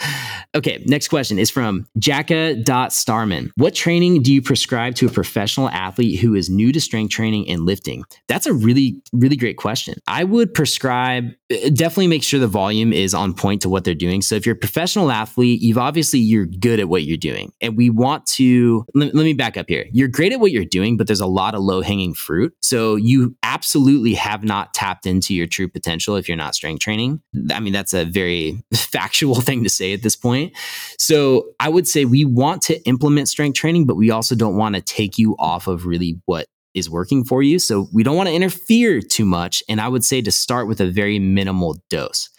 [0.54, 3.52] okay, next question is from Jacka.Starman.
[3.56, 7.48] What training do you prescribe to a professional athlete who is new to strength training
[7.48, 8.04] and lifting?
[8.28, 9.94] That's a really, really great question.
[10.06, 13.94] I would prescribe, uh, definitely make sure the volume is on point to what they're
[13.94, 14.22] doing.
[14.22, 17.52] So if you're a professional athlete, you've obviously, you're good at what you're doing.
[17.60, 19.86] And we want to, let, let me back up here.
[19.92, 22.54] You're great at what you're doing, but there's a lot of low hanging fruit.
[22.62, 27.20] So you absolutely have not tapped into your true potential if you're not strength training.
[27.52, 30.56] I mean, that's a very factual thing to say at this point.
[30.98, 34.74] So I would say we want to implement strength training, but we also don't want
[34.74, 37.58] to take you off of really what is working for you.
[37.58, 39.62] So we don't want to interfere too much.
[39.68, 42.30] And I would say to start with a very minimal dose.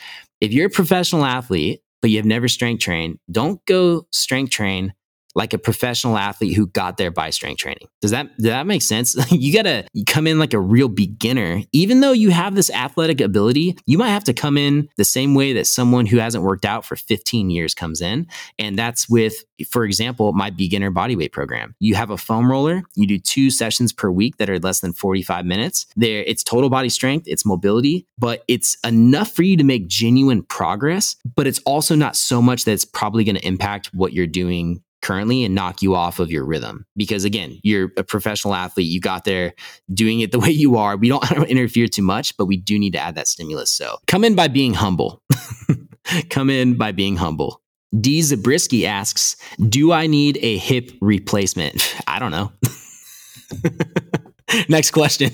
[0.42, 4.94] If you're a professional athlete, but you have never strength trained, don't go strength train
[5.36, 7.88] like a professional athlete who got there by strength training.
[8.02, 9.15] Does that does that make sense?
[9.32, 11.62] you got to come in like a real beginner.
[11.72, 15.36] Even though you have this athletic ability, you might have to come in the same
[15.36, 18.28] way that someone who hasn't worked out for 15 years comes in.
[18.58, 21.76] And that's with for example, my beginner bodyweight program.
[21.80, 24.94] You have a foam roller, you do two sessions per week that are less than
[24.94, 25.86] 45 minutes.
[25.96, 30.44] There it's total body strength, it's mobility, but it's enough for you to make genuine
[30.44, 34.28] progress, but it's also not so much that it's probably going to impact what you're
[34.28, 36.86] doing currently and knock you off of your rhythm.
[36.96, 38.88] Because again, you're a professional athlete.
[38.88, 39.54] You got there
[39.94, 40.98] doing it the way you are.
[40.98, 43.72] We don't interfere too much, but we do need to add that stimulus.
[43.72, 45.22] So come in by being humble.
[46.30, 47.62] come in by being humble.
[48.00, 51.96] D Zabriskie asks, Do I need a hip replacement?
[52.08, 52.52] I don't know.
[54.70, 55.32] Next question.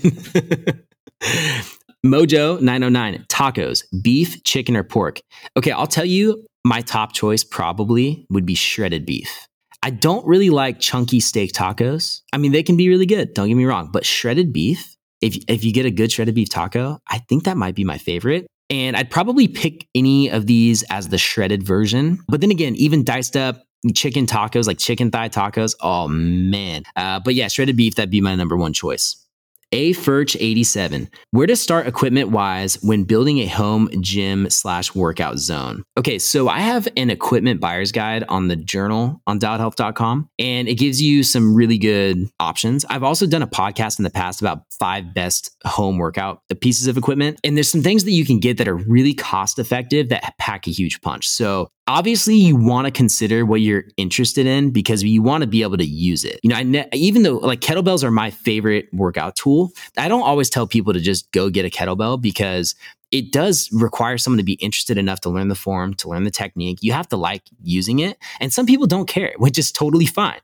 [2.05, 5.21] Mojo 909 tacos, beef, chicken, or pork.
[5.57, 9.47] Okay, I'll tell you my top choice probably would be shredded beef.
[9.85, 12.21] I don't really like chunky steak tacos.
[12.33, 15.37] I mean, they can be really good, don't get me wrong, but shredded beef, if,
[15.47, 18.47] if you get a good shredded beef taco, I think that might be my favorite.
[18.71, 22.17] And I'd probably pick any of these as the shredded version.
[22.27, 23.61] But then again, even diced up
[23.93, 26.81] chicken tacos, like chicken thigh tacos, oh man.
[26.95, 29.23] Uh, but yeah, shredded beef, that'd be my number one choice.
[29.75, 31.09] A Furch 87.
[31.31, 35.83] Where to start equipment wise when building a home gym slash workout zone.
[35.97, 40.75] Okay, so I have an equipment buyer's guide on the journal on dialedhealth.com, and it
[40.75, 42.85] gives you some really good options.
[42.85, 46.97] I've also done a podcast in the past about five best home workout pieces of
[46.97, 47.41] equipment.
[47.43, 50.67] And there's some things that you can get that are really cost effective that pack
[50.67, 51.27] a huge punch.
[51.27, 55.61] So obviously you want to consider what you're interested in because you want to be
[55.61, 56.39] able to use it.
[56.43, 60.23] You know, I ne- even though like kettlebells are my favorite workout tool, I don't
[60.23, 62.75] always tell people to just go get a kettlebell because
[63.11, 66.31] it does require someone to be interested enough to learn the form, to learn the
[66.31, 66.79] technique.
[66.81, 68.17] You have to like using it.
[68.39, 70.39] And some people don't care, which is totally fine.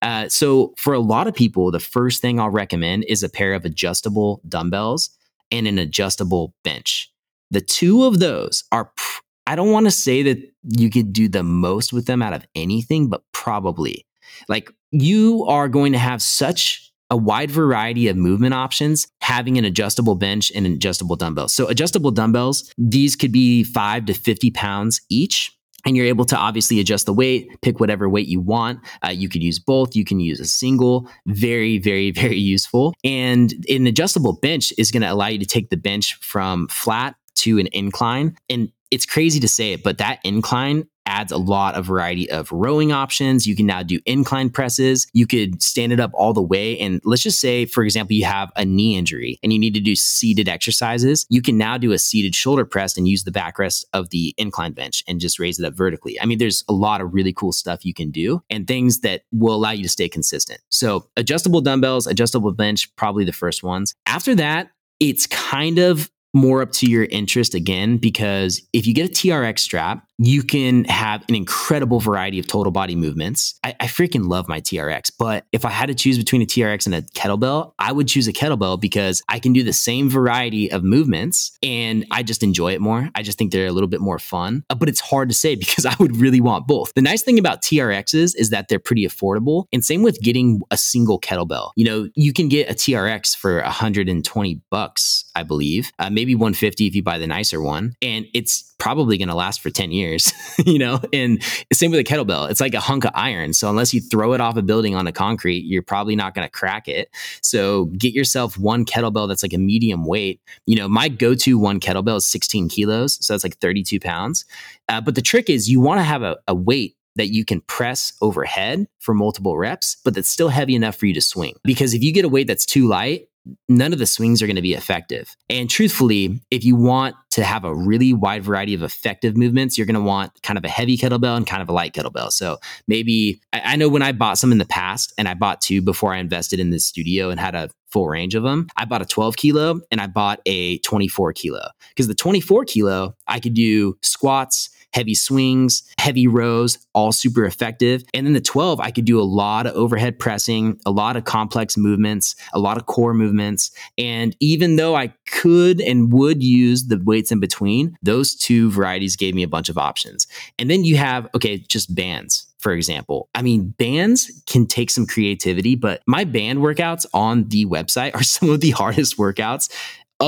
[0.00, 3.54] Uh, so, for a lot of people, the first thing I'll recommend is a pair
[3.54, 5.10] of adjustable dumbbells
[5.50, 7.10] and an adjustable bench.
[7.50, 11.28] The two of those are, pr- I don't want to say that you could do
[11.28, 14.06] the most with them out of anything, but probably.
[14.48, 19.64] Like, you are going to have such a wide variety of movement options having an
[19.64, 21.48] adjustable bench and an adjustable dumbbell.
[21.48, 26.36] So, adjustable dumbbells, these could be five to 50 pounds each and you're able to
[26.36, 28.80] obviously adjust the weight, pick whatever weight you want.
[29.04, 29.94] Uh, you could use both.
[29.94, 31.08] You can use a single.
[31.26, 32.94] Very, very, very useful.
[33.04, 37.16] And an adjustable bench is going to allow you to take the bench from flat
[37.36, 38.36] to an incline.
[38.48, 42.50] And it's crazy to say it, but that incline adds a lot of variety of
[42.52, 43.44] rowing options.
[43.44, 45.08] You can now do incline presses.
[45.12, 46.78] You could stand it up all the way.
[46.78, 49.80] And let's just say, for example, you have a knee injury and you need to
[49.80, 51.26] do seated exercises.
[51.28, 54.72] You can now do a seated shoulder press and use the backrest of the incline
[54.72, 56.18] bench and just raise it up vertically.
[56.20, 59.22] I mean, there's a lot of really cool stuff you can do and things that
[59.32, 60.60] will allow you to stay consistent.
[60.68, 63.94] So, adjustable dumbbells, adjustable bench, probably the first ones.
[64.06, 64.70] After that,
[65.00, 69.60] it's kind of more up to your interest again, because if you get a TRX
[69.60, 73.58] strap, you can have an incredible variety of total body movements.
[73.64, 76.86] I, I, freaking love my TRX, but if I had to choose between a TRX
[76.86, 80.70] and a kettlebell, I would choose a kettlebell because I can do the same variety
[80.70, 83.10] of movements and I just enjoy it more.
[83.14, 85.54] I just think they're a little bit more fun, uh, but it's hard to say
[85.64, 86.92] because I would really want both.
[86.94, 90.76] The nice thing about TRXs is that they're pretty affordable, and same with getting a
[90.76, 91.72] single kettlebell.
[91.76, 96.86] You know, you can get a TRX for 120 bucks, I believe, uh, maybe 150
[96.86, 100.03] if you buy the nicer one, and it's probably going to last for 10 years,
[100.66, 101.00] you know?
[101.12, 101.42] And
[101.72, 102.50] same with a kettlebell.
[102.50, 103.52] It's like a hunk of iron.
[103.52, 106.46] So unless you throw it off a building on the concrete, you're probably not going
[106.46, 107.08] to crack it.
[107.42, 110.40] So get yourself one kettlebell that's like a medium weight.
[110.66, 113.24] You know, my go to one kettlebell is 16 kilos.
[113.24, 114.44] So that's like 32 pounds.
[114.88, 117.60] Uh, but the trick is you want to have a, a weight that you can
[117.62, 121.54] press overhead for multiple reps, but that's still heavy enough for you to swing.
[121.62, 123.28] Because if you get a weight that's too light,
[123.68, 125.36] none of the swings are going to be effective.
[125.50, 129.86] And truthfully, if you want to have a really wide variety of effective movements, you're
[129.86, 132.32] going to want kind of a heavy kettlebell and kind of a light kettlebell.
[132.32, 135.60] So maybe I, I, know when I bought some in the past, and I bought
[135.60, 138.66] two before I invested in this studio and had a full range of them.
[138.76, 143.14] I bought a 12 kilo and I bought a 24 kilo because the 24 kilo,
[143.28, 148.04] I could do squats heavy swings, heavy rows, all super effective.
[148.14, 151.24] And then the 12, I could do a lot of overhead pressing, a lot of
[151.24, 153.72] complex movements, a lot of core movements.
[153.98, 159.16] And even though I could and would use the weights in between, those two varieties
[159.16, 160.28] gave me a bunch of options.
[160.60, 163.28] And then you have, okay, just bands for example.
[163.34, 168.22] I mean, bands can take some creativity, but my band workouts on the website are
[168.34, 169.70] some of the hardest workouts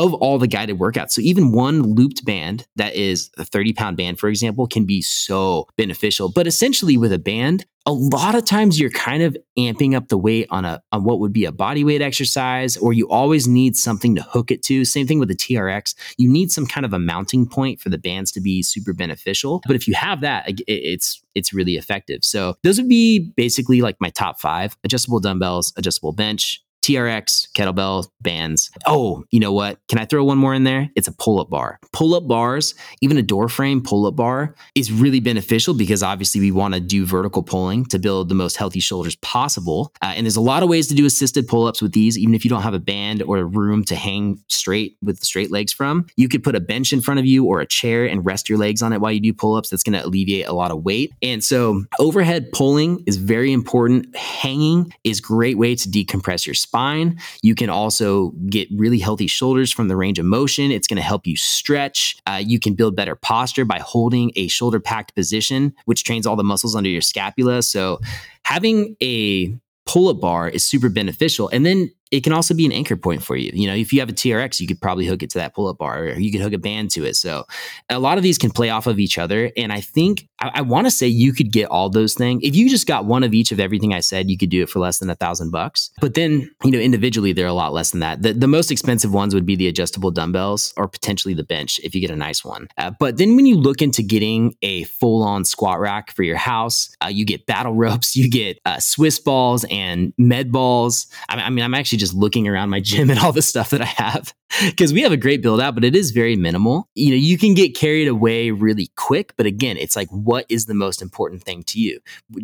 [0.05, 1.13] of all the guided workouts.
[1.13, 5.01] So even one looped band that is a 30 pound band, for example, can be
[5.01, 6.31] so beneficial.
[6.31, 10.19] But essentially with a band, a lot of times you're kind of amping up the
[10.19, 13.77] weight on a on what would be a body weight exercise, or you always need
[13.77, 14.85] something to hook it to.
[14.85, 15.95] Same thing with the TRX.
[16.19, 19.63] You need some kind of a mounting point for the bands to be super beneficial.
[19.67, 22.25] But if you have that, it's it's really effective.
[22.25, 28.07] So those would be basically like my top five: adjustable dumbbells, adjustable bench, TRX, kettlebell,
[28.21, 28.71] bands.
[28.87, 29.81] Oh, you know what?
[29.89, 30.89] Can I throw one more in there?
[30.95, 31.81] It's a pull up bar.
[31.93, 36.41] Pull up bars, even a door frame pull up bar, is really beneficial because obviously
[36.41, 39.93] we want to do vertical pulling to build the most healthy shoulders possible.
[40.01, 42.37] Uh, and there's a lot of ways to do assisted pull ups with these, even
[42.37, 45.73] if you don't have a band or a room to hang straight with straight legs
[45.73, 46.07] from.
[46.15, 48.59] You could put a bench in front of you or a chair and rest your
[48.59, 49.71] legs on it while you do pull ups.
[49.71, 51.13] That's going to alleviate a lot of weight.
[51.21, 54.15] And so overhead pulling is very important.
[54.15, 57.19] Hanging is great way to decompress your spine spine.
[57.43, 60.71] You can also get really healthy shoulders from the range of motion.
[60.71, 62.17] It's going to help you stretch.
[62.27, 66.37] Uh, you can build better posture by holding a shoulder packed position, which trains all
[66.37, 67.63] the muscles under your scapula.
[67.63, 67.99] So
[68.45, 69.57] having a
[69.87, 71.49] pull up bar is super beneficial.
[71.49, 73.51] And then it can also be an anchor point for you.
[73.53, 75.67] You know, if you have a TRX, you could probably hook it to that pull
[75.67, 77.17] up bar or you could hook a band to it.
[77.17, 77.45] So
[77.91, 79.51] a lot of these can play off of each other.
[79.57, 82.41] And I think I, I want to say you could get all those things.
[82.45, 84.69] If you just got one of each of everything I said, you could do it
[84.69, 85.91] for less than a thousand bucks.
[86.01, 88.23] But then, you know, individually, they're a lot less than that.
[88.23, 91.95] The, the most expensive ones would be the adjustable dumbbells or potentially the bench if
[91.95, 92.69] you get a nice one.
[92.79, 96.37] Uh, but then when you look into getting a full on squat rack for your
[96.37, 101.09] house, uh, you get battle ropes, you get uh, Swiss balls and med balls.
[101.29, 103.83] I I mean, I'm actually just looking around my gym and all the stuff that
[103.83, 104.35] I have
[104.65, 106.89] because we have a great build out, but it is very minimal.
[106.95, 110.67] You know, you can get carried away really quick, but again, it's like, what is
[110.67, 112.01] the most important thing to you?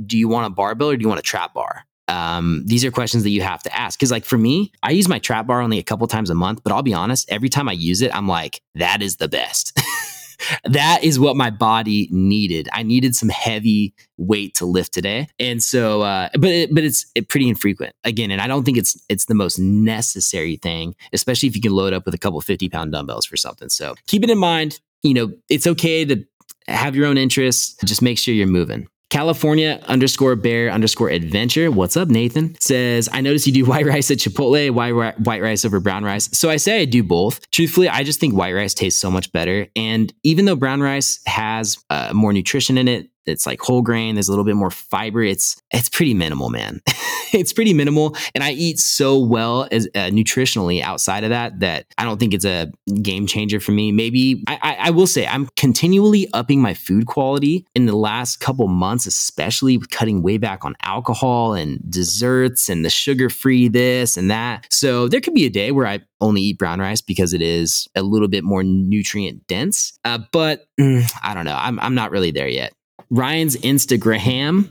[0.06, 1.86] Do you want a barbell or do you want a trap bar?
[2.08, 3.98] Um, these are questions that you have to ask.
[3.98, 6.62] Cause like for me, I use my trap bar only a couple times a month,
[6.62, 9.78] but I'll be honest, every time I use it, I'm like, that is the best.
[10.64, 12.68] that is what my body needed.
[12.72, 17.06] I needed some heavy weight to lift today, and so, uh, but it, but it's
[17.28, 21.56] pretty infrequent again, and I don't think it's it's the most necessary thing, especially if
[21.56, 23.68] you can load up with a couple fifty pound dumbbells for something.
[23.68, 24.80] So keep it in mind.
[25.02, 26.24] You know, it's okay to
[26.68, 27.76] have your own interests.
[27.84, 28.86] Just make sure you're moving.
[29.12, 31.70] California underscore bear underscore adventure.
[31.70, 32.56] What's up, Nathan?
[32.60, 36.30] Says, I noticed you do white rice at Chipotle, white, white rice over brown rice.
[36.32, 37.50] So I say I do both.
[37.50, 39.66] Truthfully, I just think white rice tastes so much better.
[39.76, 44.14] And even though brown rice has uh, more nutrition in it, it's like whole grain.
[44.14, 45.22] There's a little bit more fiber.
[45.22, 46.80] It's it's pretty minimal, man.
[47.32, 51.86] it's pretty minimal, and I eat so well as uh, nutritionally outside of that that
[51.98, 52.70] I don't think it's a
[53.02, 53.92] game changer for me.
[53.92, 58.40] Maybe I, I, I will say I'm continually upping my food quality in the last
[58.40, 64.16] couple months, especially cutting way back on alcohol and desserts and the sugar free this
[64.16, 64.66] and that.
[64.70, 67.88] So there could be a day where I only eat brown rice because it is
[67.94, 69.98] a little bit more nutrient dense.
[70.04, 71.58] Uh, but mm, I don't know.
[71.58, 72.72] I'm I'm not really there yet.
[73.12, 74.70] Ryan's Instagram.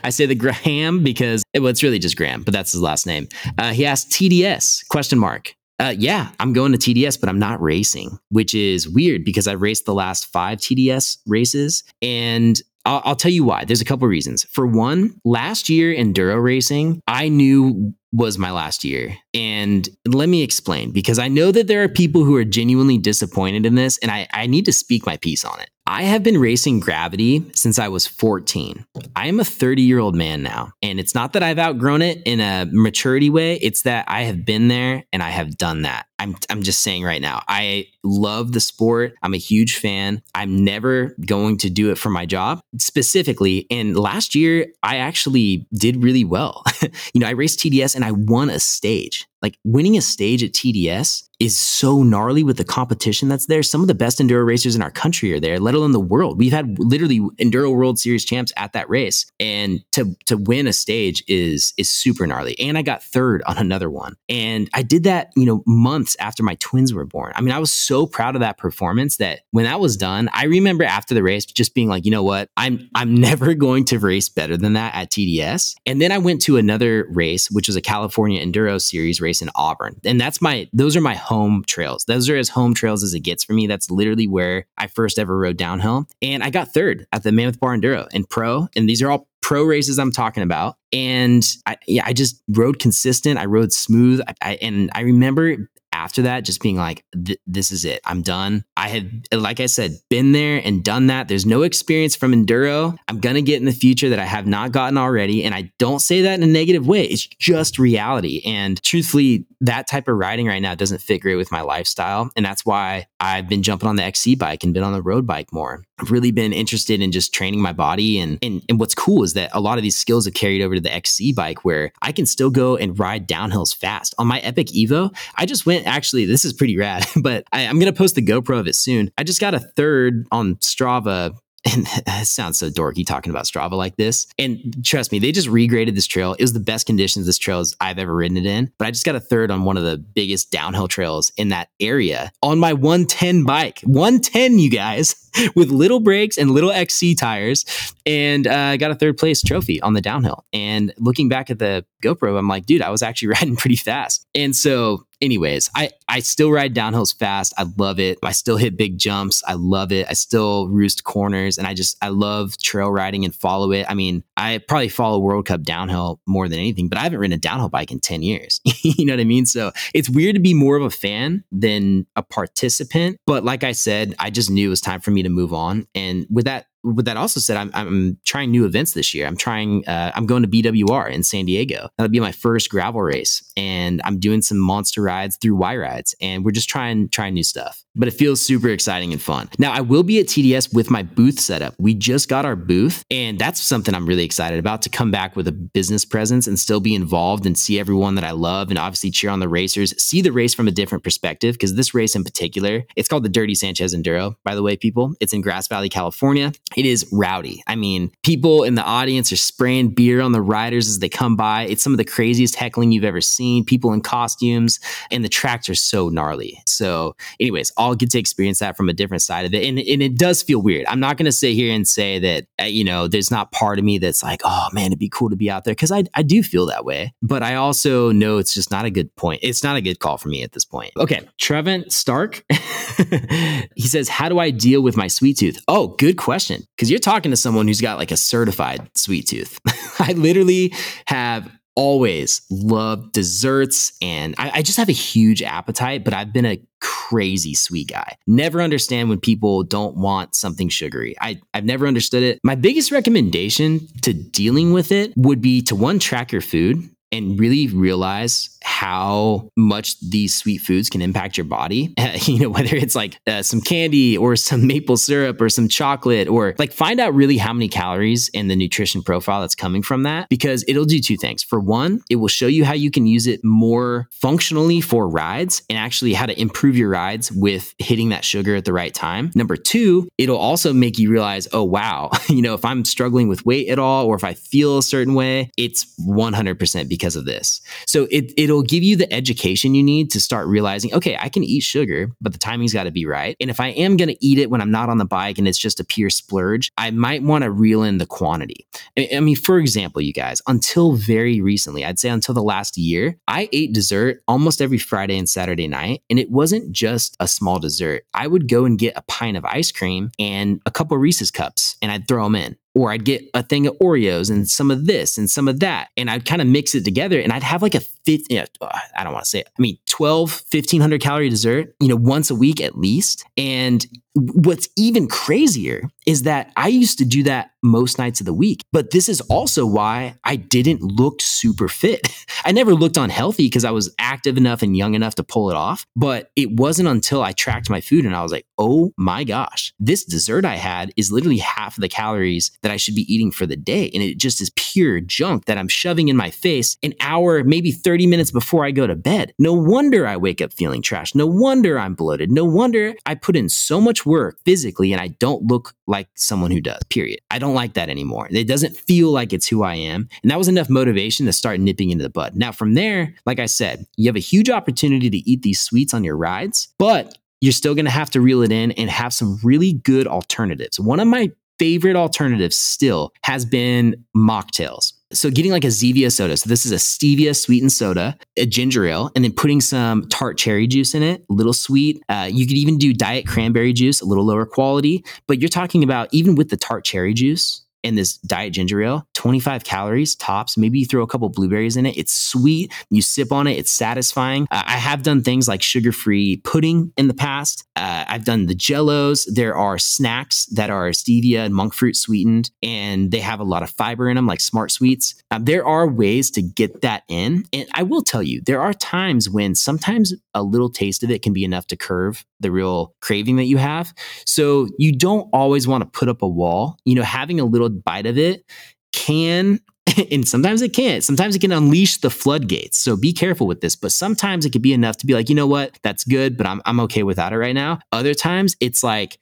[0.04, 3.28] I say the Graham because well, it's really just Graham, but that's his last name.
[3.58, 5.54] Uh, he asked TDS question mark.
[5.80, 9.62] Uh, yeah, I'm going to TDS, but I'm not racing, which is weird because I've
[9.62, 13.64] raced the last five TDS races, and I'll, I'll tell you why.
[13.64, 14.44] There's a couple reasons.
[14.44, 19.16] For one, last year enduro racing, I knew was my last year.
[19.34, 23.64] And let me explain because I know that there are people who are genuinely disappointed
[23.66, 25.70] in this, and I, I need to speak my piece on it.
[25.90, 28.86] I have been racing gravity since I was 14.
[29.16, 30.70] I am a 30 year old man now.
[30.84, 34.44] And it's not that I've outgrown it in a maturity way, it's that I have
[34.44, 36.06] been there and I have done that.
[36.20, 39.14] I'm, I'm just saying right now, I love the sport.
[39.22, 40.22] I'm a huge fan.
[40.34, 43.66] I'm never going to do it for my job specifically.
[43.70, 46.64] And last year, I actually did really well.
[47.14, 49.26] you know, I raced TDS and I won a stage.
[49.42, 53.62] Like winning a stage at TDS is so gnarly with the competition that's there.
[53.62, 56.38] Some of the best enduro racers in our country are there, let alone the world.
[56.38, 59.24] We've had literally enduro world series champs at that race.
[59.40, 62.58] And to to win a stage is is super gnarly.
[62.60, 64.16] And I got third on another one.
[64.28, 67.32] And I did that, you know, months after my twins were born.
[67.34, 70.44] I mean, I was so proud of that performance that when that was done, I
[70.44, 72.48] remember after the race just being like, you know what?
[72.56, 75.74] I'm I'm never going to race better than that at TDS.
[75.86, 79.50] And then I went to another race, which was a California Enduro Series race in
[79.54, 80.00] Auburn.
[80.04, 82.04] And that's my those are my home trails.
[82.04, 83.66] Those are as home trails as it gets for me.
[83.66, 86.06] That's literally where I first ever rode downhill.
[86.22, 88.68] And I got third at the Mammoth Bar Enduro and pro.
[88.76, 90.76] And these are all pro races I'm talking about.
[90.92, 93.38] And I, yeah, I just rode consistent.
[93.38, 94.20] I rode smooth.
[94.26, 95.56] I, I, and I remember
[96.00, 97.04] after that just being like
[97.46, 98.00] this is it.
[98.04, 98.64] I'm done.
[98.76, 101.28] I had like i said been there and done that.
[101.28, 102.96] There's no experience from enduro.
[103.08, 106.00] I'm gonna get in the future that i have not gotten already and i don't
[106.00, 107.04] say that in a negative way.
[107.04, 108.42] It's just reality.
[108.46, 112.44] And truthfully that type of riding right now doesn't fit great with my lifestyle and
[112.44, 115.52] that's why i've been jumping on the xc bike and been on the road bike
[115.52, 119.22] more i've really been interested in just training my body and and, and what's cool
[119.22, 121.92] is that a lot of these skills have carried over to the xc bike where
[122.02, 125.86] i can still go and ride downhills fast on my epic evo i just went
[125.86, 128.74] actually, this is pretty rad, but I, I'm going to post the GoPro of it
[128.74, 129.10] soon.
[129.18, 131.36] I just got a third on Strava
[131.70, 134.26] and it sounds so dorky talking about Strava like this.
[134.38, 136.32] And trust me, they just regraded this trail.
[136.38, 138.72] It was the best conditions this trail is I've ever ridden it in.
[138.78, 141.68] But I just got a third on one of the biggest downhill trails in that
[141.78, 143.80] area on my 110 bike.
[143.82, 147.64] 110, you guys, with little brakes and little XC tires.
[148.06, 150.44] And uh, I got a third place trophy on the downhill.
[150.52, 154.26] And looking back at the GoPro, I'm like, dude, I was actually riding pretty fast.
[154.34, 157.52] And so anyways, I, I still ride downhills fast.
[157.58, 158.18] I love it.
[158.22, 159.42] I still hit big jumps.
[159.46, 160.06] I love it.
[160.08, 163.86] I still roost corners and I just, I love trail riding and follow it.
[163.88, 167.34] I mean, I probably follow World Cup downhill more than anything, but I haven't ridden
[167.34, 168.60] a downhill bike in 10 years.
[168.82, 169.46] you know what I mean?
[169.46, 173.18] So it's weird to be more of a fan than a participant.
[173.26, 175.86] But like I said, I just knew it was time for me to move on.
[175.94, 179.26] And with that with that also said, I'm, I'm trying new events this year.
[179.26, 181.88] I'm trying, uh, I'm going to BWR in San Diego.
[181.96, 183.42] That'll be my first gravel race.
[183.56, 186.14] And I'm doing some monster rides through Y rides.
[186.20, 187.84] And we're just trying, trying new stuff.
[187.96, 189.48] But it feels super exciting and fun.
[189.58, 191.74] Now, I will be at TDS with my booth setup.
[191.78, 195.34] We just got our booth, and that's something I'm really excited about to come back
[195.34, 198.78] with a business presence and still be involved and see everyone that I love and
[198.78, 201.54] obviously cheer on the racers, see the race from a different perspective.
[201.54, 205.14] Because this race in particular, it's called the Dirty Sanchez Enduro, by the way, people.
[205.18, 206.52] It's in Grass Valley, California.
[206.76, 207.62] It is rowdy.
[207.66, 211.36] I mean, people in the audience are spraying beer on the riders as they come
[211.36, 211.62] by.
[211.62, 214.78] It's some of the craziest heckling you've ever seen, people in costumes,
[215.10, 216.62] and the tracks are so gnarly.
[216.66, 219.66] So, anyways, all get to experience that from a different side of it.
[219.66, 220.86] And, and it does feel weird.
[220.86, 223.78] I'm not going to sit here and say that, uh, you know, there's not part
[223.78, 225.74] of me that's like, oh man, it'd be cool to be out there.
[225.74, 227.12] Cause I, I do feel that way.
[227.20, 229.40] But I also know it's just not a good point.
[229.42, 230.92] It's not a good call for me at this point.
[230.96, 231.20] Okay.
[231.38, 232.44] Trevin Stark,
[233.74, 235.62] he says, how do I deal with my sweet tooth?
[235.66, 236.59] Oh, good question.
[236.78, 239.58] Cause you're talking to someone who's got like a certified sweet tooth.
[239.98, 240.74] I literally
[241.06, 246.44] have always loved desserts and I, I, just have a huge appetite, but I've been
[246.44, 248.16] a crazy sweet guy.
[248.26, 251.14] Never understand when people don't want something sugary.
[251.20, 252.38] I, I've never understood it.
[252.42, 257.38] My biggest recommendation to dealing with it would be to one, track your food and
[257.38, 261.94] really realize how much these sweet foods can impact your body.
[262.30, 266.28] You know, whether it's like uh, some candy or some maple syrup or some chocolate,
[266.28, 270.02] or like find out really how many calories and the nutrition profile that's coming from
[270.02, 271.42] that, because it'll do two things.
[271.42, 275.62] For one, it will show you how you can use it more functionally for rides
[275.70, 279.30] and actually how to improve your rides with hitting that sugar at the right time.
[279.34, 283.46] Number two, it'll also make you realize, oh, wow, you know, if I'm struggling with
[283.46, 287.24] weight at all, or if I feel a certain way, it's 100% because because of
[287.24, 287.62] this.
[287.86, 291.42] So it, it'll give you the education you need to start realizing, okay, I can
[291.42, 293.36] eat sugar, but the timing's got to be right.
[293.40, 295.48] And if I am going to eat it when I'm not on the bike and
[295.48, 298.66] it's just a pure splurge, I might want to reel in the quantity.
[298.98, 303.16] I mean, for example, you guys, until very recently, I'd say until the last year,
[303.26, 306.02] I ate dessert almost every Friday and Saturday night.
[306.10, 308.04] And it wasn't just a small dessert.
[308.12, 311.76] I would go and get a pint of ice cream and a couple Reese's cups
[311.80, 314.86] and I'd throw them in or I'd get a thing of Oreos and some of
[314.86, 315.88] this and some of that.
[315.96, 318.46] And I'd kind of mix it together and I'd have like a fifth, you uh,
[318.60, 319.48] know, I don't want to say it.
[319.58, 323.24] I mean, 12, 1500 calorie dessert, you know, once a week at least.
[323.36, 323.84] And
[324.14, 328.64] what's even crazier is that I used to do that most nights of the week.
[328.72, 332.08] But this is also why I didn't look super fit.
[332.44, 335.56] I never looked unhealthy because I was active enough and young enough to pull it
[335.56, 335.86] off.
[335.94, 339.72] But it wasn't until I tracked my food and I was like, oh my gosh,
[339.78, 343.30] this dessert I had is literally half of the calories that I should be eating
[343.30, 343.90] for the day.
[343.92, 347.72] And it just is pure junk that I'm shoving in my face an hour, maybe
[347.72, 349.34] 30 minutes before I go to bed.
[349.38, 351.14] No wonder I wake up feeling trash.
[351.14, 352.30] No wonder I'm bloated.
[352.30, 356.50] No wonder I put in so much work physically and I don't look like someone
[356.50, 357.20] who does, period.
[357.30, 358.28] I don't like that anymore.
[358.30, 360.08] It doesn't feel like it's who I am.
[360.22, 362.36] And that was enough motivation to start nipping into the bud.
[362.36, 365.94] Now, from there, like I said, you have a huge opportunity to eat these sweets
[365.94, 369.12] on your rides, but you're still going to have to reel it in and have
[369.12, 370.78] some really good alternatives.
[370.78, 374.92] One of my favorite alternatives still has been mocktails.
[375.12, 376.36] So getting like a Zevia soda.
[376.36, 380.38] So this is a stevia sweetened soda, a ginger ale, and then putting some tart
[380.38, 382.00] cherry juice in it, a little sweet.
[382.08, 385.04] Uh, you could even do diet cranberry juice, a little lower quality.
[385.26, 389.06] But you're talking about even with the tart cherry juice, and this diet ginger ale,
[389.14, 390.56] 25 calories tops.
[390.56, 391.96] Maybe you throw a couple blueberries in it.
[391.96, 392.72] It's sweet.
[392.90, 393.58] You sip on it.
[393.58, 394.46] It's satisfying.
[394.50, 397.64] Uh, I have done things like sugar free pudding in the past.
[397.76, 399.26] Uh, I've done the jellos.
[399.32, 403.62] There are snacks that are stevia and monk fruit sweetened, and they have a lot
[403.62, 405.14] of fiber in them, like smart sweets.
[405.30, 407.44] Uh, there are ways to get that in.
[407.52, 411.22] And I will tell you, there are times when sometimes a little taste of it
[411.22, 413.94] can be enough to curve the real craving that you have.
[414.26, 416.78] So you don't always want to put up a wall.
[416.84, 418.44] You know, having a little bite of it
[418.92, 419.60] can
[420.10, 421.02] and sometimes it can't.
[421.02, 422.78] Sometimes it can unleash the floodgates.
[422.78, 423.76] So be careful with this.
[423.76, 426.46] But sometimes it could be enough to be like, you know what, that's good, but
[426.46, 427.80] I'm I'm okay without it right now.
[427.92, 429.18] Other times it's like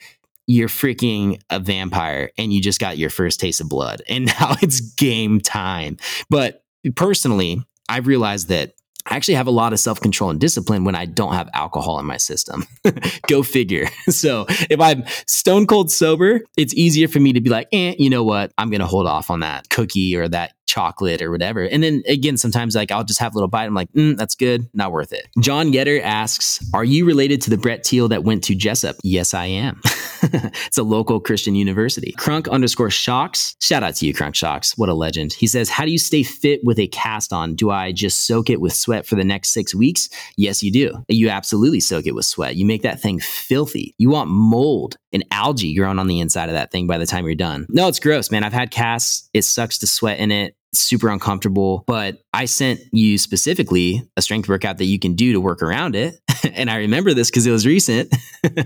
[0.47, 4.57] you're freaking a vampire and you just got your first taste of blood and now
[4.63, 5.97] it's game time.
[6.31, 6.65] But
[6.97, 8.73] personally, I've realized that
[9.09, 11.99] I actually have a lot of self control and discipline when I don't have alcohol
[11.99, 12.67] in my system.
[13.27, 13.89] Go figure.
[14.09, 18.11] So if I'm stone cold sober, it's easier for me to be like, eh, you
[18.11, 18.53] know what?
[18.59, 21.65] I'm going to hold off on that cookie or that chocolate or whatever.
[21.65, 23.65] And then again, sometimes like I'll just have a little bite.
[23.65, 25.27] I'm like, mm, that's good, not worth it.
[25.41, 28.97] John Yetter asks, Are you related to the Brett Teal that went to Jessup?
[29.03, 29.81] Yes, I am.
[30.23, 32.15] it's a local Christian university.
[32.19, 33.57] Crunk underscore shocks.
[33.61, 34.77] Shout out to you, Crunk Shocks.
[34.77, 35.33] What a legend.
[35.33, 37.55] He says, How do you stay fit with a cast on?
[37.55, 40.09] Do I just soak it with sweat for the next six weeks?
[40.37, 41.05] Yes, you do.
[41.09, 42.57] You absolutely soak it with sweat.
[42.57, 43.95] You make that thing filthy.
[43.99, 47.25] You want mold and algae growing on the inside of that thing by the time
[47.25, 47.67] you're done.
[47.71, 48.45] No, it's gross, man.
[48.45, 49.29] I've had casts.
[49.33, 51.85] It sucks to sweat in it super uncomfortable.
[51.87, 55.97] But I sent you specifically a strength workout that you can do to work around
[55.97, 56.21] it.
[56.55, 58.15] and I remember this because it was recent.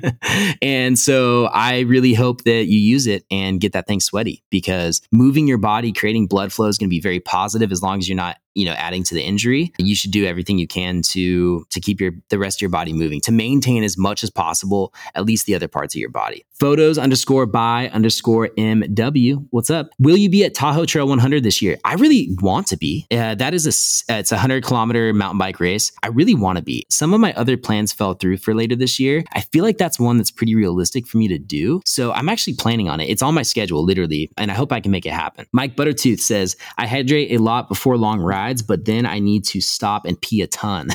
[0.62, 5.00] and so I really hope that you use it and get that thing sweaty because
[5.10, 8.10] moving your body, creating blood flow is going to be very positive as long as
[8.10, 9.72] you're not you know adding to the injury.
[9.78, 12.92] You should do everything you can to to keep your the rest of your body
[12.92, 16.44] moving to maintain as much as possible at least the other parts of your body.
[16.52, 19.90] Photos underscore by underscore mw what's up?
[19.98, 21.78] Will you be at tahoe trail 100 this year?
[21.84, 23.06] I really want to be.
[23.10, 26.56] Uh, that is a uh, it's a 100 kilometer mountain bike race i really want
[26.56, 29.64] to be some of my other plans fell through for later this year i feel
[29.64, 33.00] like that's one that's pretty realistic for me to do so i'm actually planning on
[33.00, 35.76] it it's on my schedule literally and i hope i can make it happen mike
[35.76, 40.04] buttertooth says i hydrate a lot before long rides, but then I need to stop
[40.04, 40.88] and pee a ton.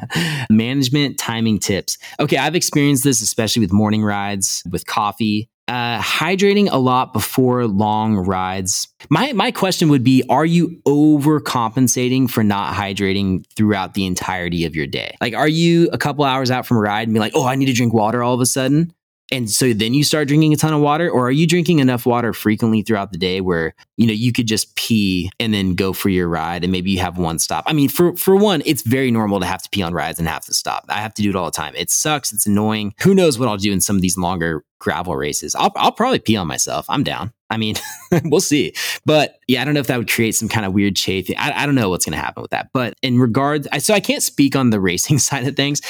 [0.50, 1.96] Management timing tips.
[2.20, 5.48] Okay, I've experienced this, especially with morning rides, with coffee.
[5.68, 8.88] Uh, hydrating a lot before long rides.
[9.10, 14.74] My my question would be: Are you overcompensating for not hydrating throughout the entirety of
[14.74, 15.14] your day?
[15.20, 17.54] Like, are you a couple hours out from a ride and be like, "Oh, I
[17.54, 18.94] need to drink water all of a sudden"?
[19.30, 22.06] And so then you start drinking a ton of water or are you drinking enough
[22.06, 25.92] water frequently throughout the day where you know you could just pee and then go
[25.92, 28.82] for your ride and maybe you have one stop i mean for for one it's
[28.82, 31.22] very normal to have to pee on rides and have to stop i have to
[31.22, 33.80] do it all the time it sucks it's annoying who knows what i'll do in
[33.80, 37.56] some of these longer gravel races i'll, I'll probably pee on myself i'm down I
[37.56, 37.76] mean,
[38.24, 38.74] we'll see.
[39.06, 41.36] But yeah, I don't know if that would create some kind of weird chafing.
[41.38, 42.68] I, I don't know what's going to happen with that.
[42.74, 45.80] But in regards, so I can't speak on the racing side of things.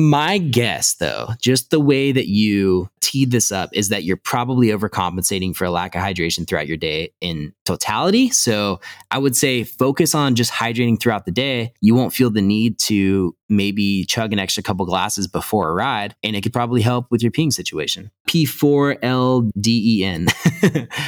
[0.00, 4.68] My guess, though, just the way that you teed this up is that you're probably
[4.68, 8.30] overcompensating for a lack of hydration throughout your day in totality.
[8.30, 8.80] So
[9.10, 11.74] I would say focus on just hydrating throughout the day.
[11.82, 16.16] You won't feel the need to maybe chug an extra couple glasses before a ride,
[16.22, 18.10] and it could probably help with your peeing situation.
[18.26, 20.32] P4LDEN.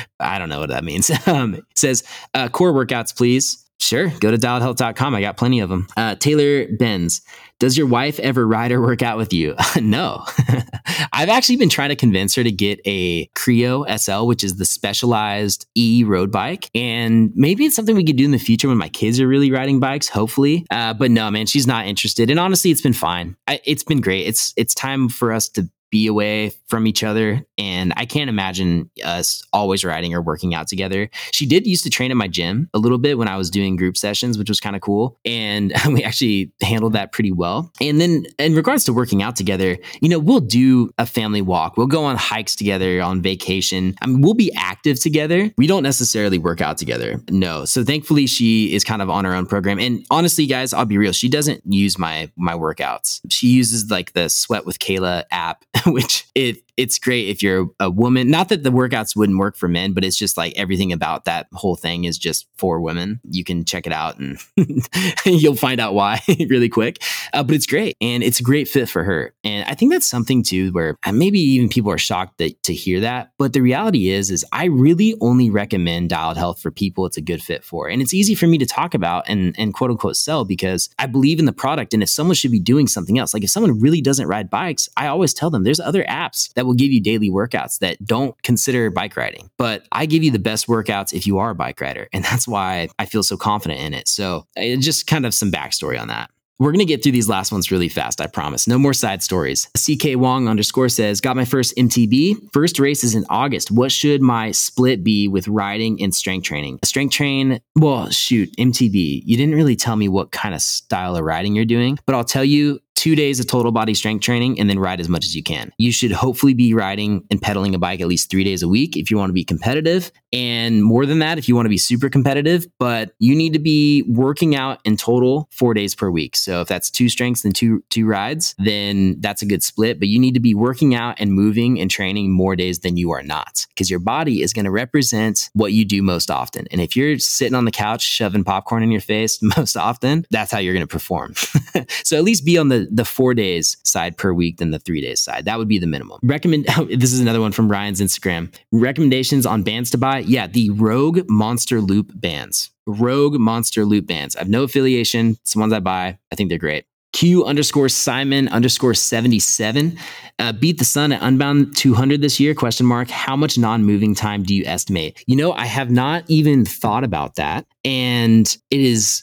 [0.20, 1.10] I don't know what that means.
[1.32, 2.02] Um, says
[2.34, 3.64] uh, core workouts, please.
[3.82, 5.14] Sure, go to dialedhealth.com.
[5.14, 5.88] I got plenty of them.
[5.96, 7.20] Uh, Taylor Benz,
[7.62, 9.54] does your wife ever ride or work out with you?
[9.80, 10.24] no.
[11.12, 14.64] I've actually been trying to convince her to get a Creo SL, which is the
[14.64, 16.68] specialized e road bike.
[16.74, 19.52] And maybe it's something we could do in the future when my kids are really
[19.52, 20.66] riding bikes, hopefully.
[20.72, 22.30] Uh, but no, man, she's not interested.
[22.30, 23.36] And honestly, it's been fine.
[23.46, 24.26] I, it's been great.
[24.26, 27.44] It's it's time for us to be away from each other.
[27.58, 31.10] And I can't imagine us always riding or working out together.
[31.30, 33.76] She did used to train at my gym a little bit when I was doing
[33.76, 35.18] group sessions, which was kind of cool.
[35.24, 37.70] And we actually handled that pretty well.
[37.80, 41.76] And then in regards to working out together, you know, we'll do a family walk.
[41.76, 43.94] We'll go on hikes together on vacation.
[44.00, 45.52] I mean, we'll be active together.
[45.58, 47.20] We don't necessarily work out together.
[47.30, 47.66] No.
[47.66, 49.78] So thankfully she is kind of on her own program.
[49.78, 51.12] And honestly, guys, I'll be real.
[51.12, 53.20] She doesn't use my my workouts.
[53.28, 57.90] She uses like the Sweat with Kayla app which it it's great if you're a
[57.90, 58.30] woman.
[58.30, 61.46] Not that the workouts wouldn't work for men, but it's just like everything about that
[61.52, 63.20] whole thing is just for women.
[63.24, 64.38] You can check it out and
[65.26, 67.02] you'll find out why really quick.
[67.32, 69.34] Uh, but it's great and it's a great fit for her.
[69.44, 72.74] And I think that's something too where uh, maybe even people are shocked that, to
[72.74, 73.32] hear that.
[73.38, 77.22] But the reality is, is I really only recommend dialed health for people it's a
[77.22, 77.88] good fit for.
[77.88, 81.06] And it's easy for me to talk about and, and quote unquote sell because I
[81.06, 81.92] believe in the product.
[81.92, 84.88] And if someone should be doing something else, like if someone really doesn't ride bikes,
[84.96, 88.40] I always tell them there's other apps that will give you daily workouts that don't
[88.42, 89.50] consider bike riding.
[89.58, 92.08] But I give you the best workouts if you are a bike rider.
[92.12, 94.08] And that's why I feel so confident in it.
[94.08, 96.30] So uh, just kind of some backstory on that.
[96.62, 98.68] We're going to get through these last ones really fast, I promise.
[98.68, 99.68] No more side stories.
[99.76, 102.52] CK Wong underscore says, Got my first MTB.
[102.52, 103.72] First race is in August.
[103.72, 106.78] What should my split be with riding and strength training?
[106.84, 109.22] Strength train, well, shoot, MTB.
[109.24, 112.22] You didn't really tell me what kind of style of riding you're doing, but I'll
[112.22, 115.34] tell you two days of total body strength training and then ride as much as
[115.34, 115.72] you can.
[115.78, 118.96] You should hopefully be riding and pedaling a bike at least three days a week
[118.96, 120.12] if you want to be competitive.
[120.32, 123.58] And more than that, if you want to be super competitive, but you need to
[123.58, 126.36] be working out in total four days per week.
[126.36, 129.98] So if that's two strengths and two two rides, then that's a good split.
[129.98, 133.10] But you need to be working out and moving and training more days than you
[133.10, 133.66] are not.
[133.68, 136.66] Because your body is going to represent what you do most often.
[136.70, 140.50] And if you're sitting on the couch shoving popcorn in your face most often, that's
[140.50, 141.34] how you're going to perform.
[142.04, 145.00] so at least be on the the four days side per week than the three
[145.00, 145.44] days side.
[145.44, 146.18] That would be the minimum.
[146.22, 146.66] Recommend.
[146.88, 148.52] this is another one from Ryan's Instagram.
[148.72, 150.18] Recommendations on bands to buy.
[150.18, 152.70] Yeah, the Rogue Monster Loop bands.
[152.86, 154.34] Rogue Monster Loop Bands.
[154.34, 155.30] I have no affiliation.
[155.42, 156.18] It's the ones I buy.
[156.32, 156.84] I think they're great.
[157.12, 159.98] Q underscore Simon underscore 77.
[160.38, 162.54] Uh, beat the sun at Unbound 200 this year?
[162.54, 163.10] Question mark.
[163.10, 165.22] How much non moving time do you estimate?
[165.26, 167.66] You know, I have not even thought about that.
[167.84, 169.22] And it is,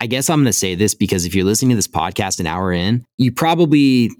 [0.00, 2.46] I guess I'm going to say this because if you're listening to this podcast an
[2.46, 4.10] hour in, you probably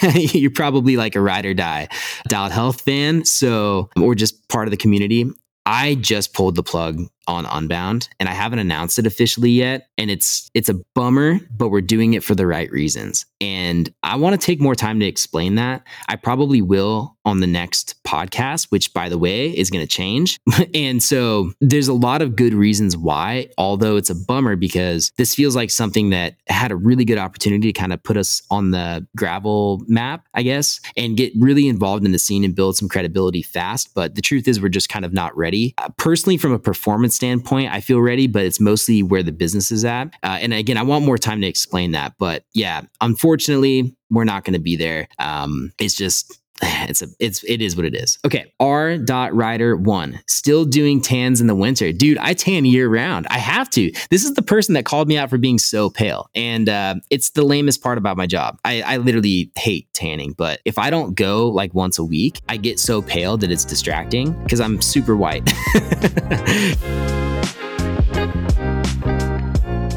[0.02, 1.88] you're probably like a ride or die
[2.28, 3.24] Dialed Health fan.
[3.24, 5.28] So, or just part of the community.
[5.64, 10.10] I just pulled the plug on Unbound and I haven't announced it officially yet and
[10.10, 14.38] it's it's a bummer but we're doing it for the right reasons and I want
[14.38, 15.82] to take more time to explain that.
[16.08, 20.38] I probably will on the next podcast which by the way is going to change.
[20.74, 25.34] and so there's a lot of good reasons why although it's a bummer because this
[25.34, 28.70] feels like something that had a really good opportunity to kind of put us on
[28.70, 32.88] the gravel map, I guess, and get really involved in the scene and build some
[32.88, 35.74] credibility fast, but the truth is we're just kind of not ready.
[35.78, 39.70] Uh, personally from a performance standpoint, I feel ready, but it's mostly where the business
[39.70, 40.08] is at.
[40.22, 42.14] Uh, and again, I want more time to explain that.
[42.18, 45.08] But yeah, unfortunately, we're not going to be there.
[45.18, 46.41] Um, it's just
[46.88, 48.18] it's a it's it is what it is.
[48.24, 48.52] Okay.
[48.60, 51.92] R dot rider one still doing tans in the winter.
[51.92, 53.26] Dude, I tan year round.
[53.30, 53.92] I have to.
[54.10, 56.30] This is the person that called me out for being so pale.
[56.34, 58.58] And uh, it's the lamest part about my job.
[58.64, 62.56] I, I literally hate tanning, but if I don't go like once a week, I
[62.56, 65.50] get so pale that it's distracting because I'm super white.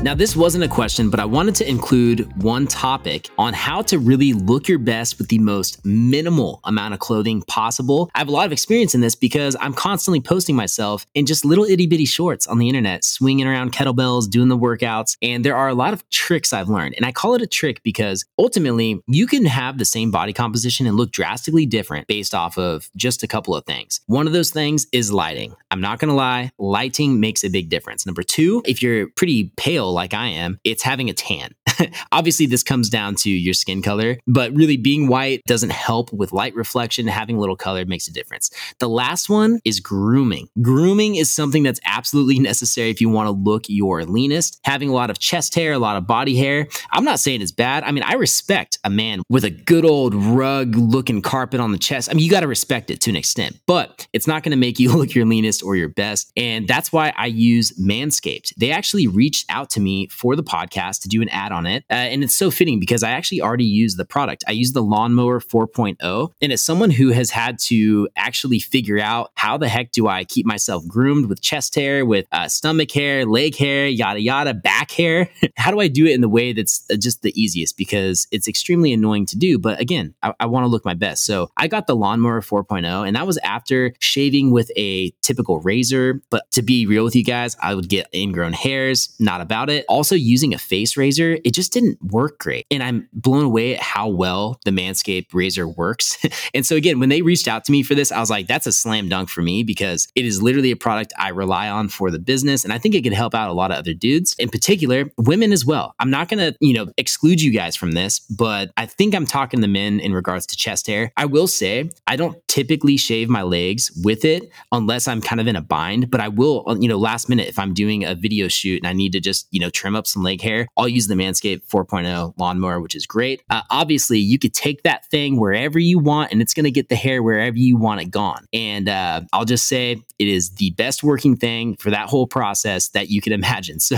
[0.06, 3.98] Now, this wasn't a question, but I wanted to include one topic on how to
[3.98, 8.12] really look your best with the most minimal amount of clothing possible.
[8.14, 11.44] I have a lot of experience in this because I'm constantly posting myself in just
[11.44, 15.18] little itty bitty shorts on the internet, swinging around kettlebells, doing the workouts.
[15.24, 16.94] And there are a lot of tricks I've learned.
[16.98, 20.86] And I call it a trick because ultimately you can have the same body composition
[20.86, 24.02] and look drastically different based off of just a couple of things.
[24.06, 25.56] One of those things is lighting.
[25.72, 28.06] I'm not going to lie, lighting makes a big difference.
[28.06, 31.56] Number two, if you're pretty pale, like I am, it's having a tan.
[32.12, 36.32] Obviously, this comes down to your skin color, but really being white doesn't help with
[36.32, 37.08] light reflection.
[37.08, 38.50] Having a little color makes a difference.
[38.80, 40.50] The last one is grooming.
[40.62, 44.60] Grooming is something that's absolutely necessary if you want to look your leanest.
[44.64, 46.68] Having a lot of chest hair, a lot of body hair.
[46.92, 47.84] I'm not saying it's bad.
[47.84, 51.78] I mean, I respect a man with a good old rug looking carpet on the
[51.78, 52.10] chest.
[52.10, 54.58] I mean, you got to respect it to an extent, but it's not going to
[54.58, 56.32] make you look your leanest or your best.
[56.38, 58.54] And that's why I use Manscaped.
[58.56, 61.84] They actually reached out to me for the podcast to do an ad on it.
[61.90, 64.44] Uh, and it's so fitting because I actually already use the product.
[64.48, 66.32] I use the Lawnmower 4.0.
[66.42, 70.24] And as someone who has had to actually figure out how the heck do I
[70.24, 74.92] keep myself groomed with chest hair, with uh, stomach hair, leg hair, yada, yada, back
[74.92, 77.78] hair, how do I do it in the way that's uh, just the easiest?
[77.78, 79.58] Because it's extremely annoying to do.
[79.58, 81.26] But again, I, I want to look my best.
[81.26, 86.22] So I got the Lawnmower 4.0, and that was after shaving with a typical razor.
[86.30, 89.86] But to be real with you guys, I would get ingrown hairs, not about it
[89.88, 92.66] also using a face razor, it just didn't work great.
[92.70, 96.18] And I'm blown away at how well the Manscaped razor works.
[96.54, 98.68] and so, again, when they reached out to me for this, I was like, that's
[98.68, 102.12] a slam dunk for me because it is literally a product I rely on for
[102.12, 102.64] the business.
[102.64, 105.54] And I think it could help out a lot of other dudes, in particular, women
[105.54, 105.96] as well.
[106.00, 109.26] I'm not going to, you know, exclude you guys from this, but I think I'm
[109.26, 111.12] talking to men in regards to chest hair.
[111.16, 115.48] I will say, I don't typically shave my legs with it unless I'm kind of
[115.48, 118.48] in a bind, but I will, you know, last minute if I'm doing a video
[118.50, 121.08] shoot and I need to just, you know, trim up some leg hair, I'll use
[121.08, 123.44] the Manscaped 4.0 lawnmower, which is great.
[123.50, 126.90] Uh, obviously, you could take that thing wherever you want and it's going to get
[126.90, 128.46] the hair wherever you want it gone.
[128.54, 132.90] And uh, I'll just say it is the best working thing for that whole process
[132.90, 133.80] that you can imagine.
[133.86, 133.98] So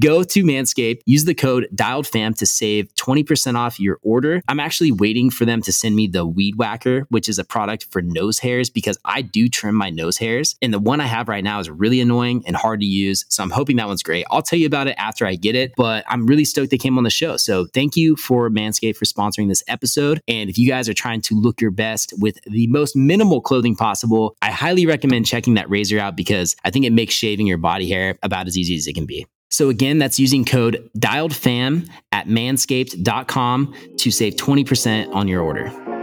[0.00, 4.42] go to Manscaped, use the code DIALEDFAM to save 20% off your order.
[4.48, 7.86] I'm actually waiting for them to send me the Weed Whacker, which is a product
[7.90, 10.56] for nose hairs because I do trim my nose hairs.
[10.60, 13.24] And the one I have right now is really annoying and hard to use.
[13.28, 14.26] So I'm hoping that one's great.
[14.30, 16.98] I'll tell you about it after I get it, but I'm really stoked they came
[16.98, 17.36] on the show.
[17.36, 20.20] So thank you for Manscaped for sponsoring this episode.
[20.26, 23.76] And if you guys are trying to look your best with the most minimal clothing
[23.76, 27.58] possible, I highly recommend checking that razor out because I think it makes shaving your
[27.58, 29.24] body hair about as easy as it can be.
[29.50, 35.93] So again, that's using code DIALEDFAM at manscaped.com to save 20% on your order.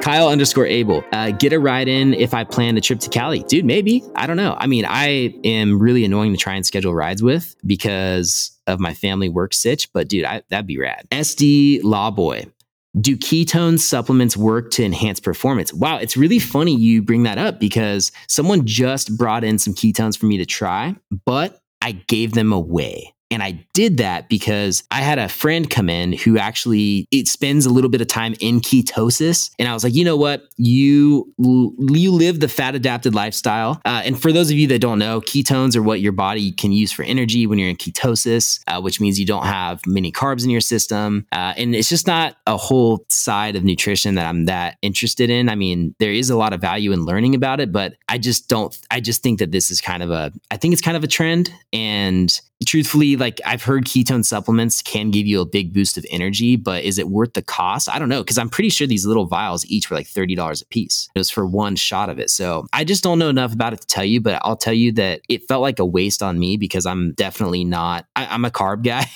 [0.00, 3.42] Kyle underscore Abel, uh, get a ride in if I plan a trip to Cali.
[3.42, 4.02] Dude, maybe.
[4.14, 4.56] I don't know.
[4.58, 8.94] I mean, I am really annoying to try and schedule rides with because of my
[8.94, 11.06] family work sitch, but dude, I, that'd be rad.
[11.10, 12.50] SD Lawboy.
[12.98, 15.74] Do ketone supplements work to enhance performance?
[15.74, 20.16] Wow, it's really funny you bring that up because someone just brought in some ketones
[20.16, 20.96] for me to try,
[21.26, 23.14] but I gave them away.
[23.30, 27.66] And I did that because I had a friend come in who actually it spends
[27.66, 29.50] a little bit of time in ketosis.
[29.58, 30.48] And I was like, you know what?
[30.56, 33.80] You you live the fat adapted lifestyle.
[33.84, 36.72] Uh, and for those of you that don't know, ketones are what your body can
[36.72, 40.44] use for energy when you're in ketosis, uh, which means you don't have many carbs
[40.44, 41.26] in your system.
[41.32, 45.48] Uh, and it's just not a whole side of nutrition that I'm that interested in.
[45.48, 48.48] I mean, there is a lot of value in learning about it, but I just
[48.48, 51.04] don't, I just think that this is kind of a, I think it's kind of
[51.04, 51.52] a trend.
[51.72, 56.56] And truthfully, like I've heard ketone supplements can give you a big boost of energy,
[56.56, 57.88] but is it worth the cost?
[57.88, 58.22] I don't know.
[58.24, 61.08] Cause I'm pretty sure these little vials each were like $30 a piece.
[61.14, 62.30] It was for one shot of it.
[62.30, 64.92] So I just don't know enough about it to tell you, but I'll tell you
[64.92, 68.50] that it felt like a waste on me because I'm definitely not, I, am a
[68.50, 69.06] carb guy.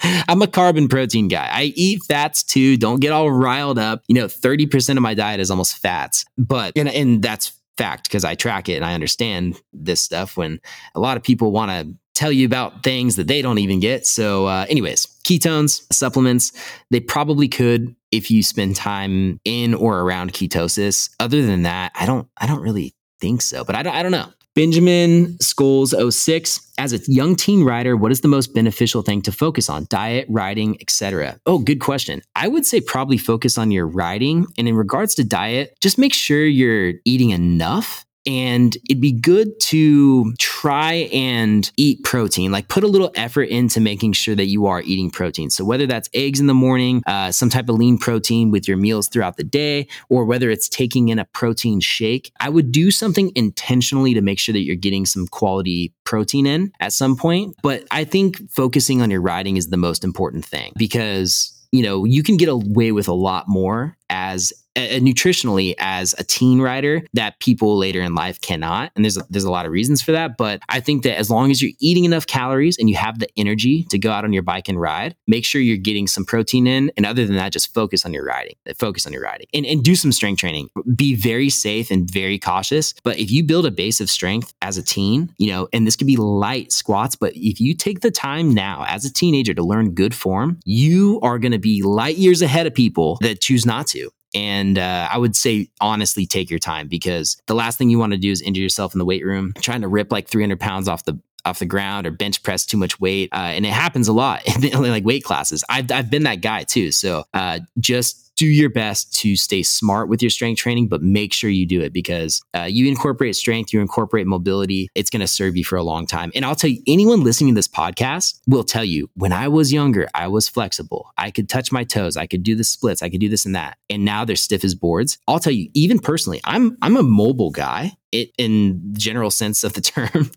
[0.28, 1.48] I'm a carb and protein guy.
[1.50, 2.76] I eat fats too.
[2.76, 4.02] Don't get all riled up.
[4.08, 8.24] You know, 30% of my diet is almost fats, but, and, and that's fact because
[8.24, 10.60] I track it and I understand this stuff when
[10.94, 14.06] a lot of people want to tell you about things that they don't even get.
[14.06, 16.52] So, uh, anyways, ketones, supplements,
[16.90, 21.10] they probably could if you spend time in or around ketosis.
[21.20, 24.12] Other than that, I don't, I don't really think so, but I don't, I don't
[24.12, 24.32] know.
[24.56, 29.30] Benjamin Scholes 06 as a young teen rider what is the most beneficial thing to
[29.30, 33.86] focus on diet riding etc oh good question i would say probably focus on your
[33.86, 39.12] riding and in regards to diet just make sure you're eating enough and it'd be
[39.12, 44.46] good to try and eat protein, like put a little effort into making sure that
[44.46, 45.50] you are eating protein.
[45.50, 48.76] So, whether that's eggs in the morning, uh, some type of lean protein with your
[48.76, 52.90] meals throughout the day, or whether it's taking in a protein shake, I would do
[52.90, 57.54] something intentionally to make sure that you're getting some quality protein in at some point.
[57.62, 62.04] But I think focusing on your riding is the most important thing because you know,
[62.04, 67.02] you can get away with a lot more as uh, nutritionally as a teen rider
[67.14, 68.92] that people later in life cannot.
[68.94, 71.30] And there's a, there's a lot of reasons for that but i think that as
[71.30, 74.32] long as you're eating enough calories and you have the energy to go out on
[74.32, 76.90] your bike and ride make sure you're getting some protein in.
[76.96, 79.82] And other than that just focus on your riding focus on your riding and, and
[79.82, 80.68] do some strength training.
[80.94, 82.94] Be very safe and very cautious.
[83.04, 85.96] But if you build a base of strength as a teen you know and this
[85.96, 89.62] could be light squats but if you take the time now as a teenager to
[89.62, 93.66] learn good form you are going to be light years ahead of people that choose
[93.66, 97.90] not to and uh, I would say, honestly, take your time because the last thing
[97.90, 100.28] you want to do is injure yourself in the weight room, trying to rip like
[100.28, 103.28] 300 pounds off the off the ground or bench press too much weight.
[103.32, 105.64] Uh, and it happens a lot in like weight classes.
[105.68, 106.90] I've, I've been that guy too.
[106.90, 111.32] So uh, just do your best to stay smart with your strength training, but make
[111.32, 114.88] sure you do it because uh, you incorporate strength, you incorporate mobility.
[114.94, 116.30] It's going to serve you for a long time.
[116.34, 119.72] And I'll tell you, anyone listening to this podcast will tell you when I was
[119.72, 121.10] younger, I was flexible.
[121.16, 122.16] I could touch my toes.
[122.16, 123.02] I could do the splits.
[123.02, 123.78] I could do this and that.
[123.88, 125.18] And now they're stiff as boards.
[125.26, 127.92] I'll tell you, even personally, I'm I'm a mobile guy.
[128.12, 130.30] It, in general sense of the term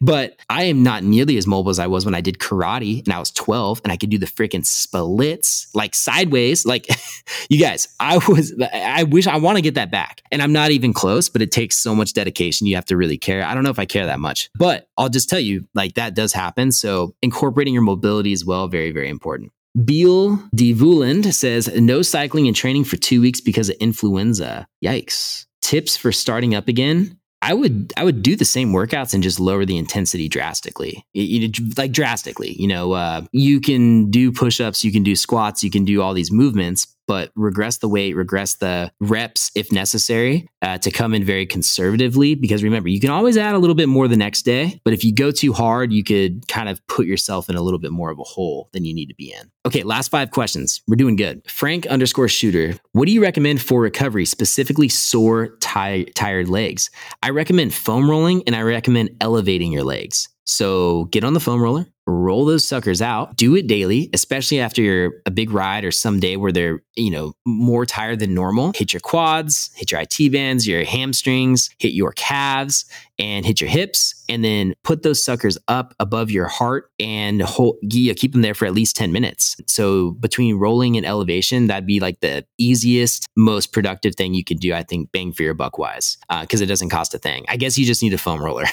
[0.00, 3.12] but I am not nearly as mobile as I was when I did karate and
[3.12, 6.64] I was 12 and I could do the freaking splits like sideways.
[6.64, 6.86] Like
[7.48, 10.22] you guys, I was, I wish I want to get that back.
[10.30, 12.66] And I'm not even close, but it takes so much dedication.
[12.66, 13.44] You have to really care.
[13.44, 16.14] I don't know if I care that much, but I'll just tell you, like that
[16.14, 16.72] does happen.
[16.72, 19.52] So incorporating your mobility as well, very, very important.
[19.84, 24.66] Beal Devuland says no cycling and training for two weeks because of influenza.
[24.84, 25.46] Yikes.
[25.60, 29.38] Tips for starting up again I would I would do the same workouts and just
[29.38, 32.60] lower the intensity drastically, you, like drastically.
[32.60, 36.02] You know, uh, you can do push ups, you can do squats, you can do
[36.02, 41.14] all these movements, but regress the weight, regress the reps if necessary uh, to come
[41.14, 42.36] in very conservatively.
[42.36, 45.02] Because remember, you can always add a little bit more the next day, but if
[45.02, 48.10] you go too hard, you could kind of put yourself in a little bit more
[48.10, 49.50] of a hole than you need to be in.
[49.66, 50.82] Okay, last five questions.
[50.86, 51.42] We're doing good.
[51.50, 56.90] Frank underscore shooter, what do you recommend for recovery, specifically sore, tired legs?
[57.22, 60.28] I recommend foam rolling and I recommend elevating your legs.
[60.44, 64.82] So get on the foam roller, roll those suckers out, do it daily, especially after
[64.82, 68.72] you're a big ride or some day where they're, you know, more tired than normal.
[68.74, 72.86] Hit your quads, hit your IT bands, your hamstrings, hit your calves,
[73.18, 74.14] and hit your hips.
[74.28, 78.54] And then put those suckers up above your heart and hold, yeah, keep them there
[78.54, 79.56] for at least 10 minutes.
[79.66, 84.60] So between rolling and elevation, that'd be like the easiest, most productive thing you could
[84.60, 87.44] do, I think, bang for your buck wise, because uh, it doesn't cost a thing.
[87.48, 88.66] I guess you just need a foam roller.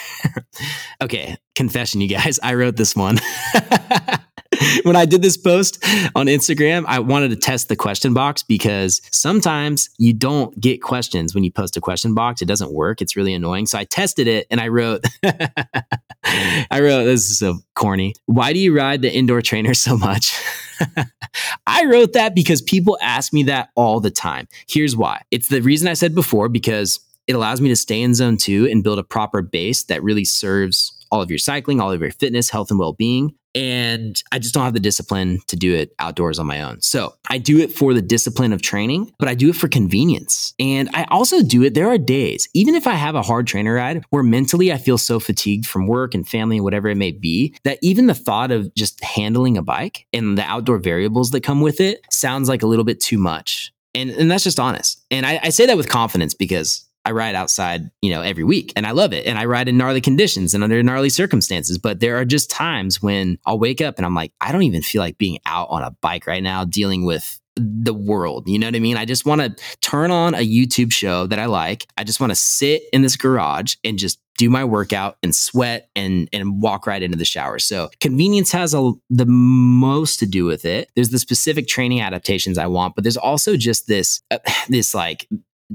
[1.02, 2.40] okay, confession, you guys.
[2.44, 3.18] I wrote this one.
[4.84, 5.84] when I did this post
[6.16, 11.34] on Instagram, I wanted to test the question box because sometimes you don't get questions
[11.34, 12.42] when you post a question box.
[12.42, 13.02] It doesn't work.
[13.02, 13.66] It's really annoying.
[13.66, 18.14] So I tested it and I wrote, I wrote, this is so corny.
[18.26, 20.40] Why do you ride the indoor trainer so much?
[21.68, 24.48] I wrote that because people ask me that all the time.
[24.68, 25.22] Here's why.
[25.32, 28.68] It's the reason I said before because it allows me to stay in zone two
[28.70, 32.12] and build a proper base that really serves all of your cycling, all of your
[32.12, 33.34] fitness, health, and well being.
[33.56, 36.82] And I just don't have the discipline to do it outdoors on my own.
[36.82, 40.54] So I do it for the discipline of training, but I do it for convenience.
[40.60, 41.74] And I also do it.
[41.74, 44.98] There are days, even if I have a hard trainer ride, where mentally I feel
[44.98, 48.52] so fatigued from work and family and whatever it may be, that even the thought
[48.52, 52.62] of just handling a bike and the outdoor variables that come with it sounds like
[52.62, 53.72] a little bit too much.
[53.94, 55.02] And, and that's just honest.
[55.10, 58.74] And I, I say that with confidence because I ride outside, you know, every week
[58.76, 59.26] and I love it.
[59.26, 61.78] And I ride in gnarly conditions and under gnarly circumstances.
[61.78, 64.82] But there are just times when I'll wake up and I'm like, I don't even
[64.82, 68.48] feel like being out on a bike right now dealing with the world.
[68.48, 68.98] You know what I mean?
[68.98, 71.88] I just want to turn on a YouTube show that I like.
[71.98, 75.90] I just want to sit in this garage and just do my workout and sweat
[75.96, 77.60] and and walk right into the shower.
[77.60, 80.92] So convenience has a, the most to do with it.
[80.96, 84.40] There's the specific training adaptations I want, but there's also just this uh,
[84.70, 85.30] this like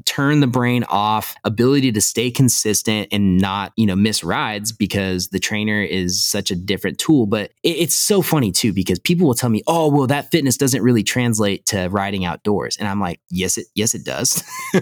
[0.05, 5.29] turn the brain off, ability to stay consistent and not, you know, miss rides because
[5.29, 7.27] the trainer is such a different tool.
[7.27, 10.57] But it, it's so funny too, because people will tell me, oh, well, that fitness
[10.57, 12.77] doesn't really translate to riding outdoors.
[12.77, 14.43] And I'm like, yes, it yes, it does.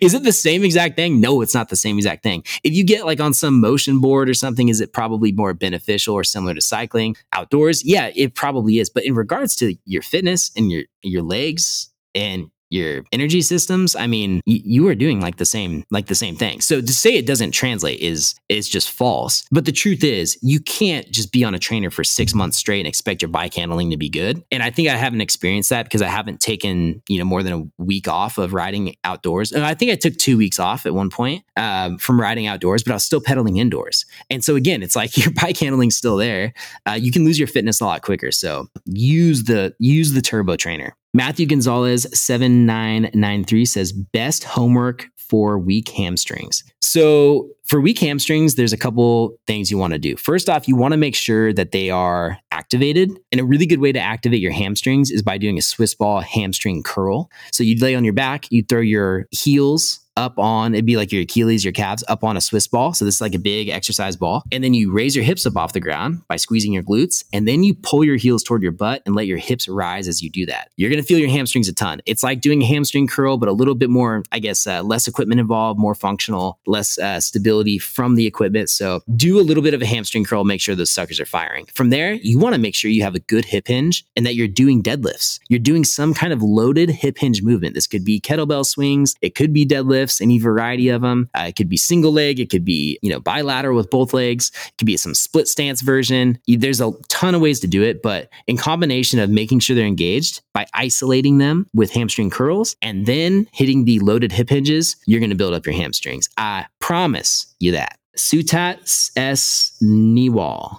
[0.00, 1.20] is it the same exact thing?
[1.20, 2.44] No, it's not the same exact thing.
[2.62, 6.14] If you get like on some motion board or something, is it probably more beneficial
[6.14, 7.84] or similar to cycling outdoors?
[7.84, 8.90] Yeah, it probably is.
[8.90, 14.06] But in regards to your fitness and your your legs and your energy systems i
[14.06, 16.60] mean y- you are doing like the same like the same thing.
[16.60, 19.44] So to say it doesn't translate is is just false.
[19.50, 22.80] But the truth is you can't just be on a trainer for six months straight
[22.80, 24.42] and expect your bike handling to be good.
[24.50, 27.52] And i think i haven't experienced that because i haven't taken you know more than
[27.52, 29.52] a week off of riding outdoors.
[29.52, 32.82] And i think i took two weeks off at one point um, from riding outdoors
[32.82, 34.04] but i was still pedaling indoors.
[34.28, 36.52] And so again it's like your bike handling's still there.
[36.86, 38.30] Uh, you can lose your fitness a lot quicker.
[38.30, 45.88] So use the use the turbo trainer Matthew Gonzalez 7993 says best homework for weak
[45.88, 46.62] hamstrings.
[46.80, 50.16] So, for weak hamstrings, there's a couple things you want to do.
[50.16, 53.10] First off, you want to make sure that they are activated.
[53.30, 56.20] And a really good way to activate your hamstrings is by doing a Swiss ball
[56.20, 57.30] hamstring curl.
[57.52, 61.10] So, you'd lay on your back, you throw your heels up on it'd be like
[61.10, 62.92] your Achilles, your calves up on a Swiss ball.
[62.94, 64.44] So this is like a big exercise ball.
[64.52, 67.24] And then you raise your hips up off the ground by squeezing your glutes.
[67.32, 70.22] And then you pull your heels toward your butt and let your hips rise as
[70.22, 70.70] you do that.
[70.76, 72.00] You're gonna feel your hamstrings a ton.
[72.06, 75.08] It's like doing a hamstring curl, but a little bit more, I guess, uh, less
[75.08, 78.68] equipment involved, more functional, less uh, stability from the equipment.
[78.70, 81.66] So do a little bit of a hamstring curl, make sure those suckers are firing.
[81.74, 84.48] From there, you wanna make sure you have a good hip hinge and that you're
[84.48, 85.40] doing deadlifts.
[85.48, 87.74] You're doing some kind of loaded hip hinge movement.
[87.74, 91.28] This could be kettlebell swings, it could be deadlifts lifts, any variety of them.
[91.34, 94.50] Uh, it could be single leg, it could be, you know, bilateral with both legs,
[94.66, 96.38] it could be some split stance version.
[96.46, 99.86] There's a ton of ways to do it, but in combination of making sure they're
[99.86, 105.20] engaged by isolating them with hamstring curls and then hitting the loaded hip hinges, you're
[105.20, 106.28] going to build up your hamstrings.
[106.36, 107.99] I promise you that.
[108.20, 109.72] Sutat S.
[109.82, 110.76] Niwal.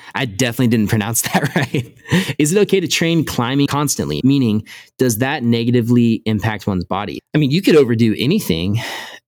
[0.14, 1.96] I definitely didn't pronounce that right.
[2.38, 4.20] Is it okay to train climbing constantly?
[4.24, 4.66] Meaning,
[4.98, 7.20] does that negatively impact one's body?
[7.34, 8.78] I mean, you could overdo anything,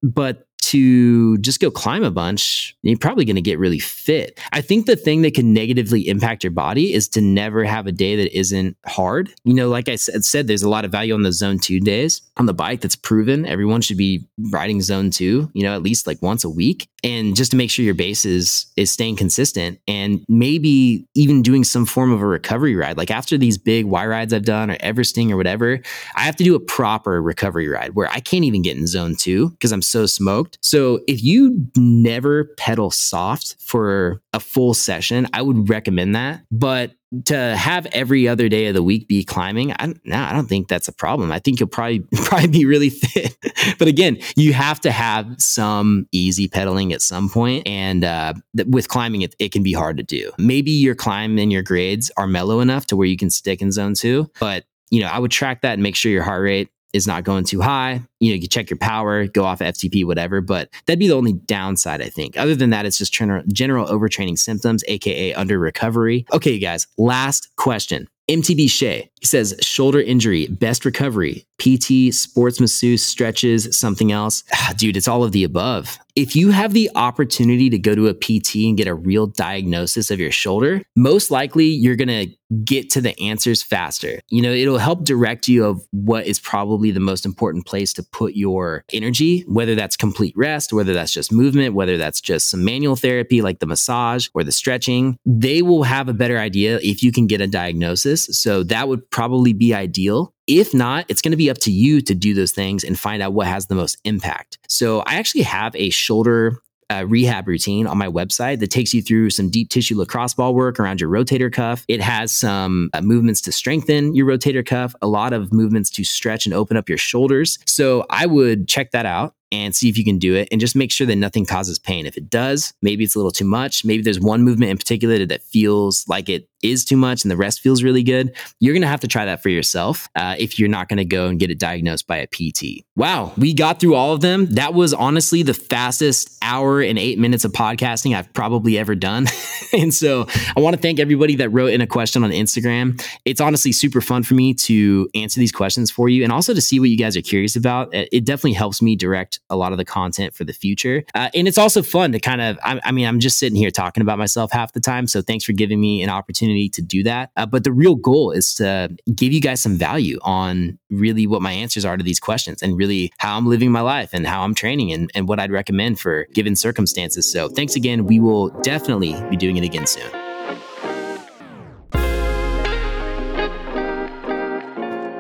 [0.03, 4.41] but to just go climb a bunch, you're probably going to get really fit.
[4.53, 7.93] I think the thing that can negatively impact your body is to never have a
[7.93, 9.31] day that isn't hard.
[9.45, 12.23] You know, like I said, there's a lot of value on the zone two days
[12.37, 13.45] on the bike that's proven.
[13.45, 16.89] Everyone should be riding zone two, you know, at least like once a week.
[17.03, 21.63] And just to make sure your base is, is staying consistent and maybe even doing
[21.63, 22.97] some form of a recovery ride.
[22.97, 25.81] Like after these big Y rides I've done or Everesting or whatever,
[26.17, 29.17] I have to do a proper recovery ride where I can't even get in zone
[29.17, 35.27] two because I'm so smoked so if you never pedal soft for a full session,
[35.33, 36.43] I would recommend that.
[36.51, 36.93] But
[37.27, 40.69] to have every other day of the week be climbing, I, no, I don't think
[40.69, 41.31] that's a problem.
[41.31, 43.37] I think you'll probably probably be really fit.
[43.79, 48.69] but again, you have to have some easy pedaling at some point, and uh, th-
[48.69, 50.33] with climbing, it, it can be hard to do.
[50.39, 53.71] Maybe your climb and your grades are mellow enough to where you can stick in
[53.73, 56.69] zone two, but you know, I would track that and make sure your heart rate
[56.95, 58.01] is not going too high.
[58.21, 60.41] You know, you check your power, go off FTP, whatever.
[60.41, 62.39] But that'd be the only downside, I think.
[62.39, 63.45] Other than that, it's just general,
[63.87, 66.25] overtraining symptoms, aka under recovery.
[66.33, 68.09] Okay, you guys, last question.
[68.31, 74.45] MTB Shea he says shoulder injury, best recovery, PT, sports masseuse, stretches, something else.
[74.77, 75.99] Dude, it's all of the above.
[76.17, 80.13] If you have the opportunity to go to a PT and get a real diagnosis
[80.13, 82.29] of your shoulder, most likely you're going to
[82.65, 84.21] get to the answers faster.
[84.29, 88.03] You know, it'll help direct you of what is probably the most important place to
[88.03, 92.65] put your energy, whether that's complete rest, whether that's just movement, whether that's just some
[92.65, 95.19] manual therapy like the massage or the stretching.
[95.25, 98.27] They will have a better idea if you can get a diagnosis.
[98.39, 100.34] So that would probably be ideal.
[100.47, 103.23] If not, it's going to be up to you to do those things and find
[103.23, 104.59] out what has the most impact.
[104.69, 106.59] So I actually have a shoulder
[106.91, 110.55] uh, rehab routine on my website that takes you through some deep tissue lacrosse ball
[110.55, 111.85] work around your rotator cuff.
[111.89, 116.05] It has some uh, movements to strengthen your rotator cuff, a lot of movements to
[116.05, 117.59] stretch and open up your shoulders.
[117.67, 120.75] So I would check that out and see if you can do it and just
[120.75, 122.07] make sure that nothing causes pain.
[122.07, 123.85] If it does, maybe it's a little too much.
[123.85, 127.37] Maybe there's one movement in particular that feels like it is too much and the
[127.37, 128.35] rest feels really good.
[128.59, 131.05] You're going to have to try that for yourself uh, if you're not going to
[131.05, 132.85] go and get it diagnosed by a PT.
[132.97, 134.47] Wow, we got through all of them.
[134.55, 139.27] That was honestly the fastest hour and eight minutes of podcasting I've probably ever done.
[139.73, 140.27] and so
[140.57, 143.05] I want to thank everybody that wrote in a question on Instagram.
[143.25, 146.61] It's honestly super fun for me to answer these questions for you and also to
[146.61, 147.89] see what you guys are curious about.
[147.93, 151.05] It definitely helps me direct a lot of the content for the future.
[151.15, 153.71] Uh, and it's also fun to kind of, I, I, mean, I'm just sitting here
[153.71, 155.07] talking about myself half the time.
[155.07, 157.31] So thanks for giving me an opportunity to do that.
[157.37, 161.43] Uh, but the real goal is to give you guys some value on really what
[161.43, 164.43] my answers are to these questions and really how I'm living my life and how
[164.43, 167.31] I'm training and, and what I'd recommend for given circumstances.
[167.31, 168.07] So thanks again.
[168.07, 170.34] We will definitely be doing it again soon.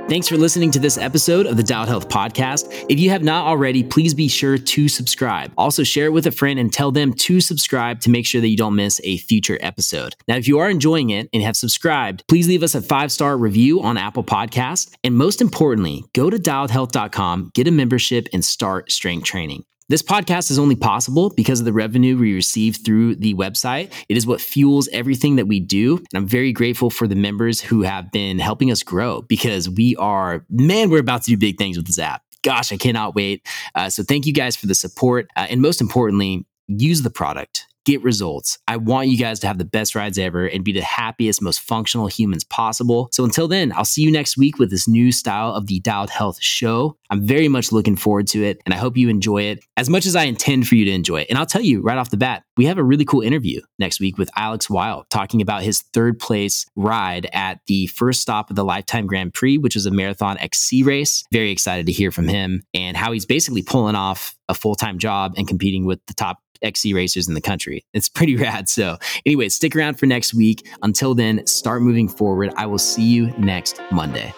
[0.06, 2.84] Thanks for listening to this episode of the Dialed Health Podcast.
[2.90, 5.50] If you have not already, please be sure to subscribe.
[5.56, 8.48] Also, share it with a friend and tell them to subscribe to make sure that
[8.48, 10.14] you don't miss a future episode.
[10.28, 13.38] Now, if you are enjoying it and have subscribed, please leave us a five star
[13.38, 14.94] review on Apple Podcast.
[15.02, 19.64] And most importantly, go to dialedhealth.com, get a membership, and start strength training.
[19.90, 23.92] This podcast is only possible because of the revenue we receive through the website.
[24.08, 25.98] It is what fuels everything that we do.
[25.98, 29.94] And I'm very grateful for the members who have been helping us grow because we
[29.96, 32.22] are, man, we're about to do big things with this app.
[32.42, 33.46] Gosh, I cannot wait.
[33.74, 35.28] Uh, so thank you guys for the support.
[35.36, 38.58] Uh, and most importantly, use the product get results.
[38.66, 41.60] I want you guys to have the best rides ever and be the happiest, most
[41.60, 43.08] functional humans possible.
[43.12, 46.10] So until then, I'll see you next week with this new style of the Dialed
[46.10, 46.96] Health show.
[47.10, 50.06] I'm very much looking forward to it and I hope you enjoy it as much
[50.06, 51.26] as I intend for you to enjoy it.
[51.28, 54.00] And I'll tell you right off the bat, we have a really cool interview next
[54.00, 58.56] week with Alex Wild talking about his third place ride at the first stop of
[58.56, 61.24] the Lifetime Grand Prix, which is a marathon XC race.
[61.32, 64.98] Very excited to hear from him and how he's basically pulling off a full time
[64.98, 67.84] job and competing with the top XC racers in the country.
[67.92, 68.68] It's pretty rad.
[68.68, 70.68] So, anyway, stick around for next week.
[70.82, 72.52] Until then, start moving forward.
[72.56, 74.32] I will see you next Monday.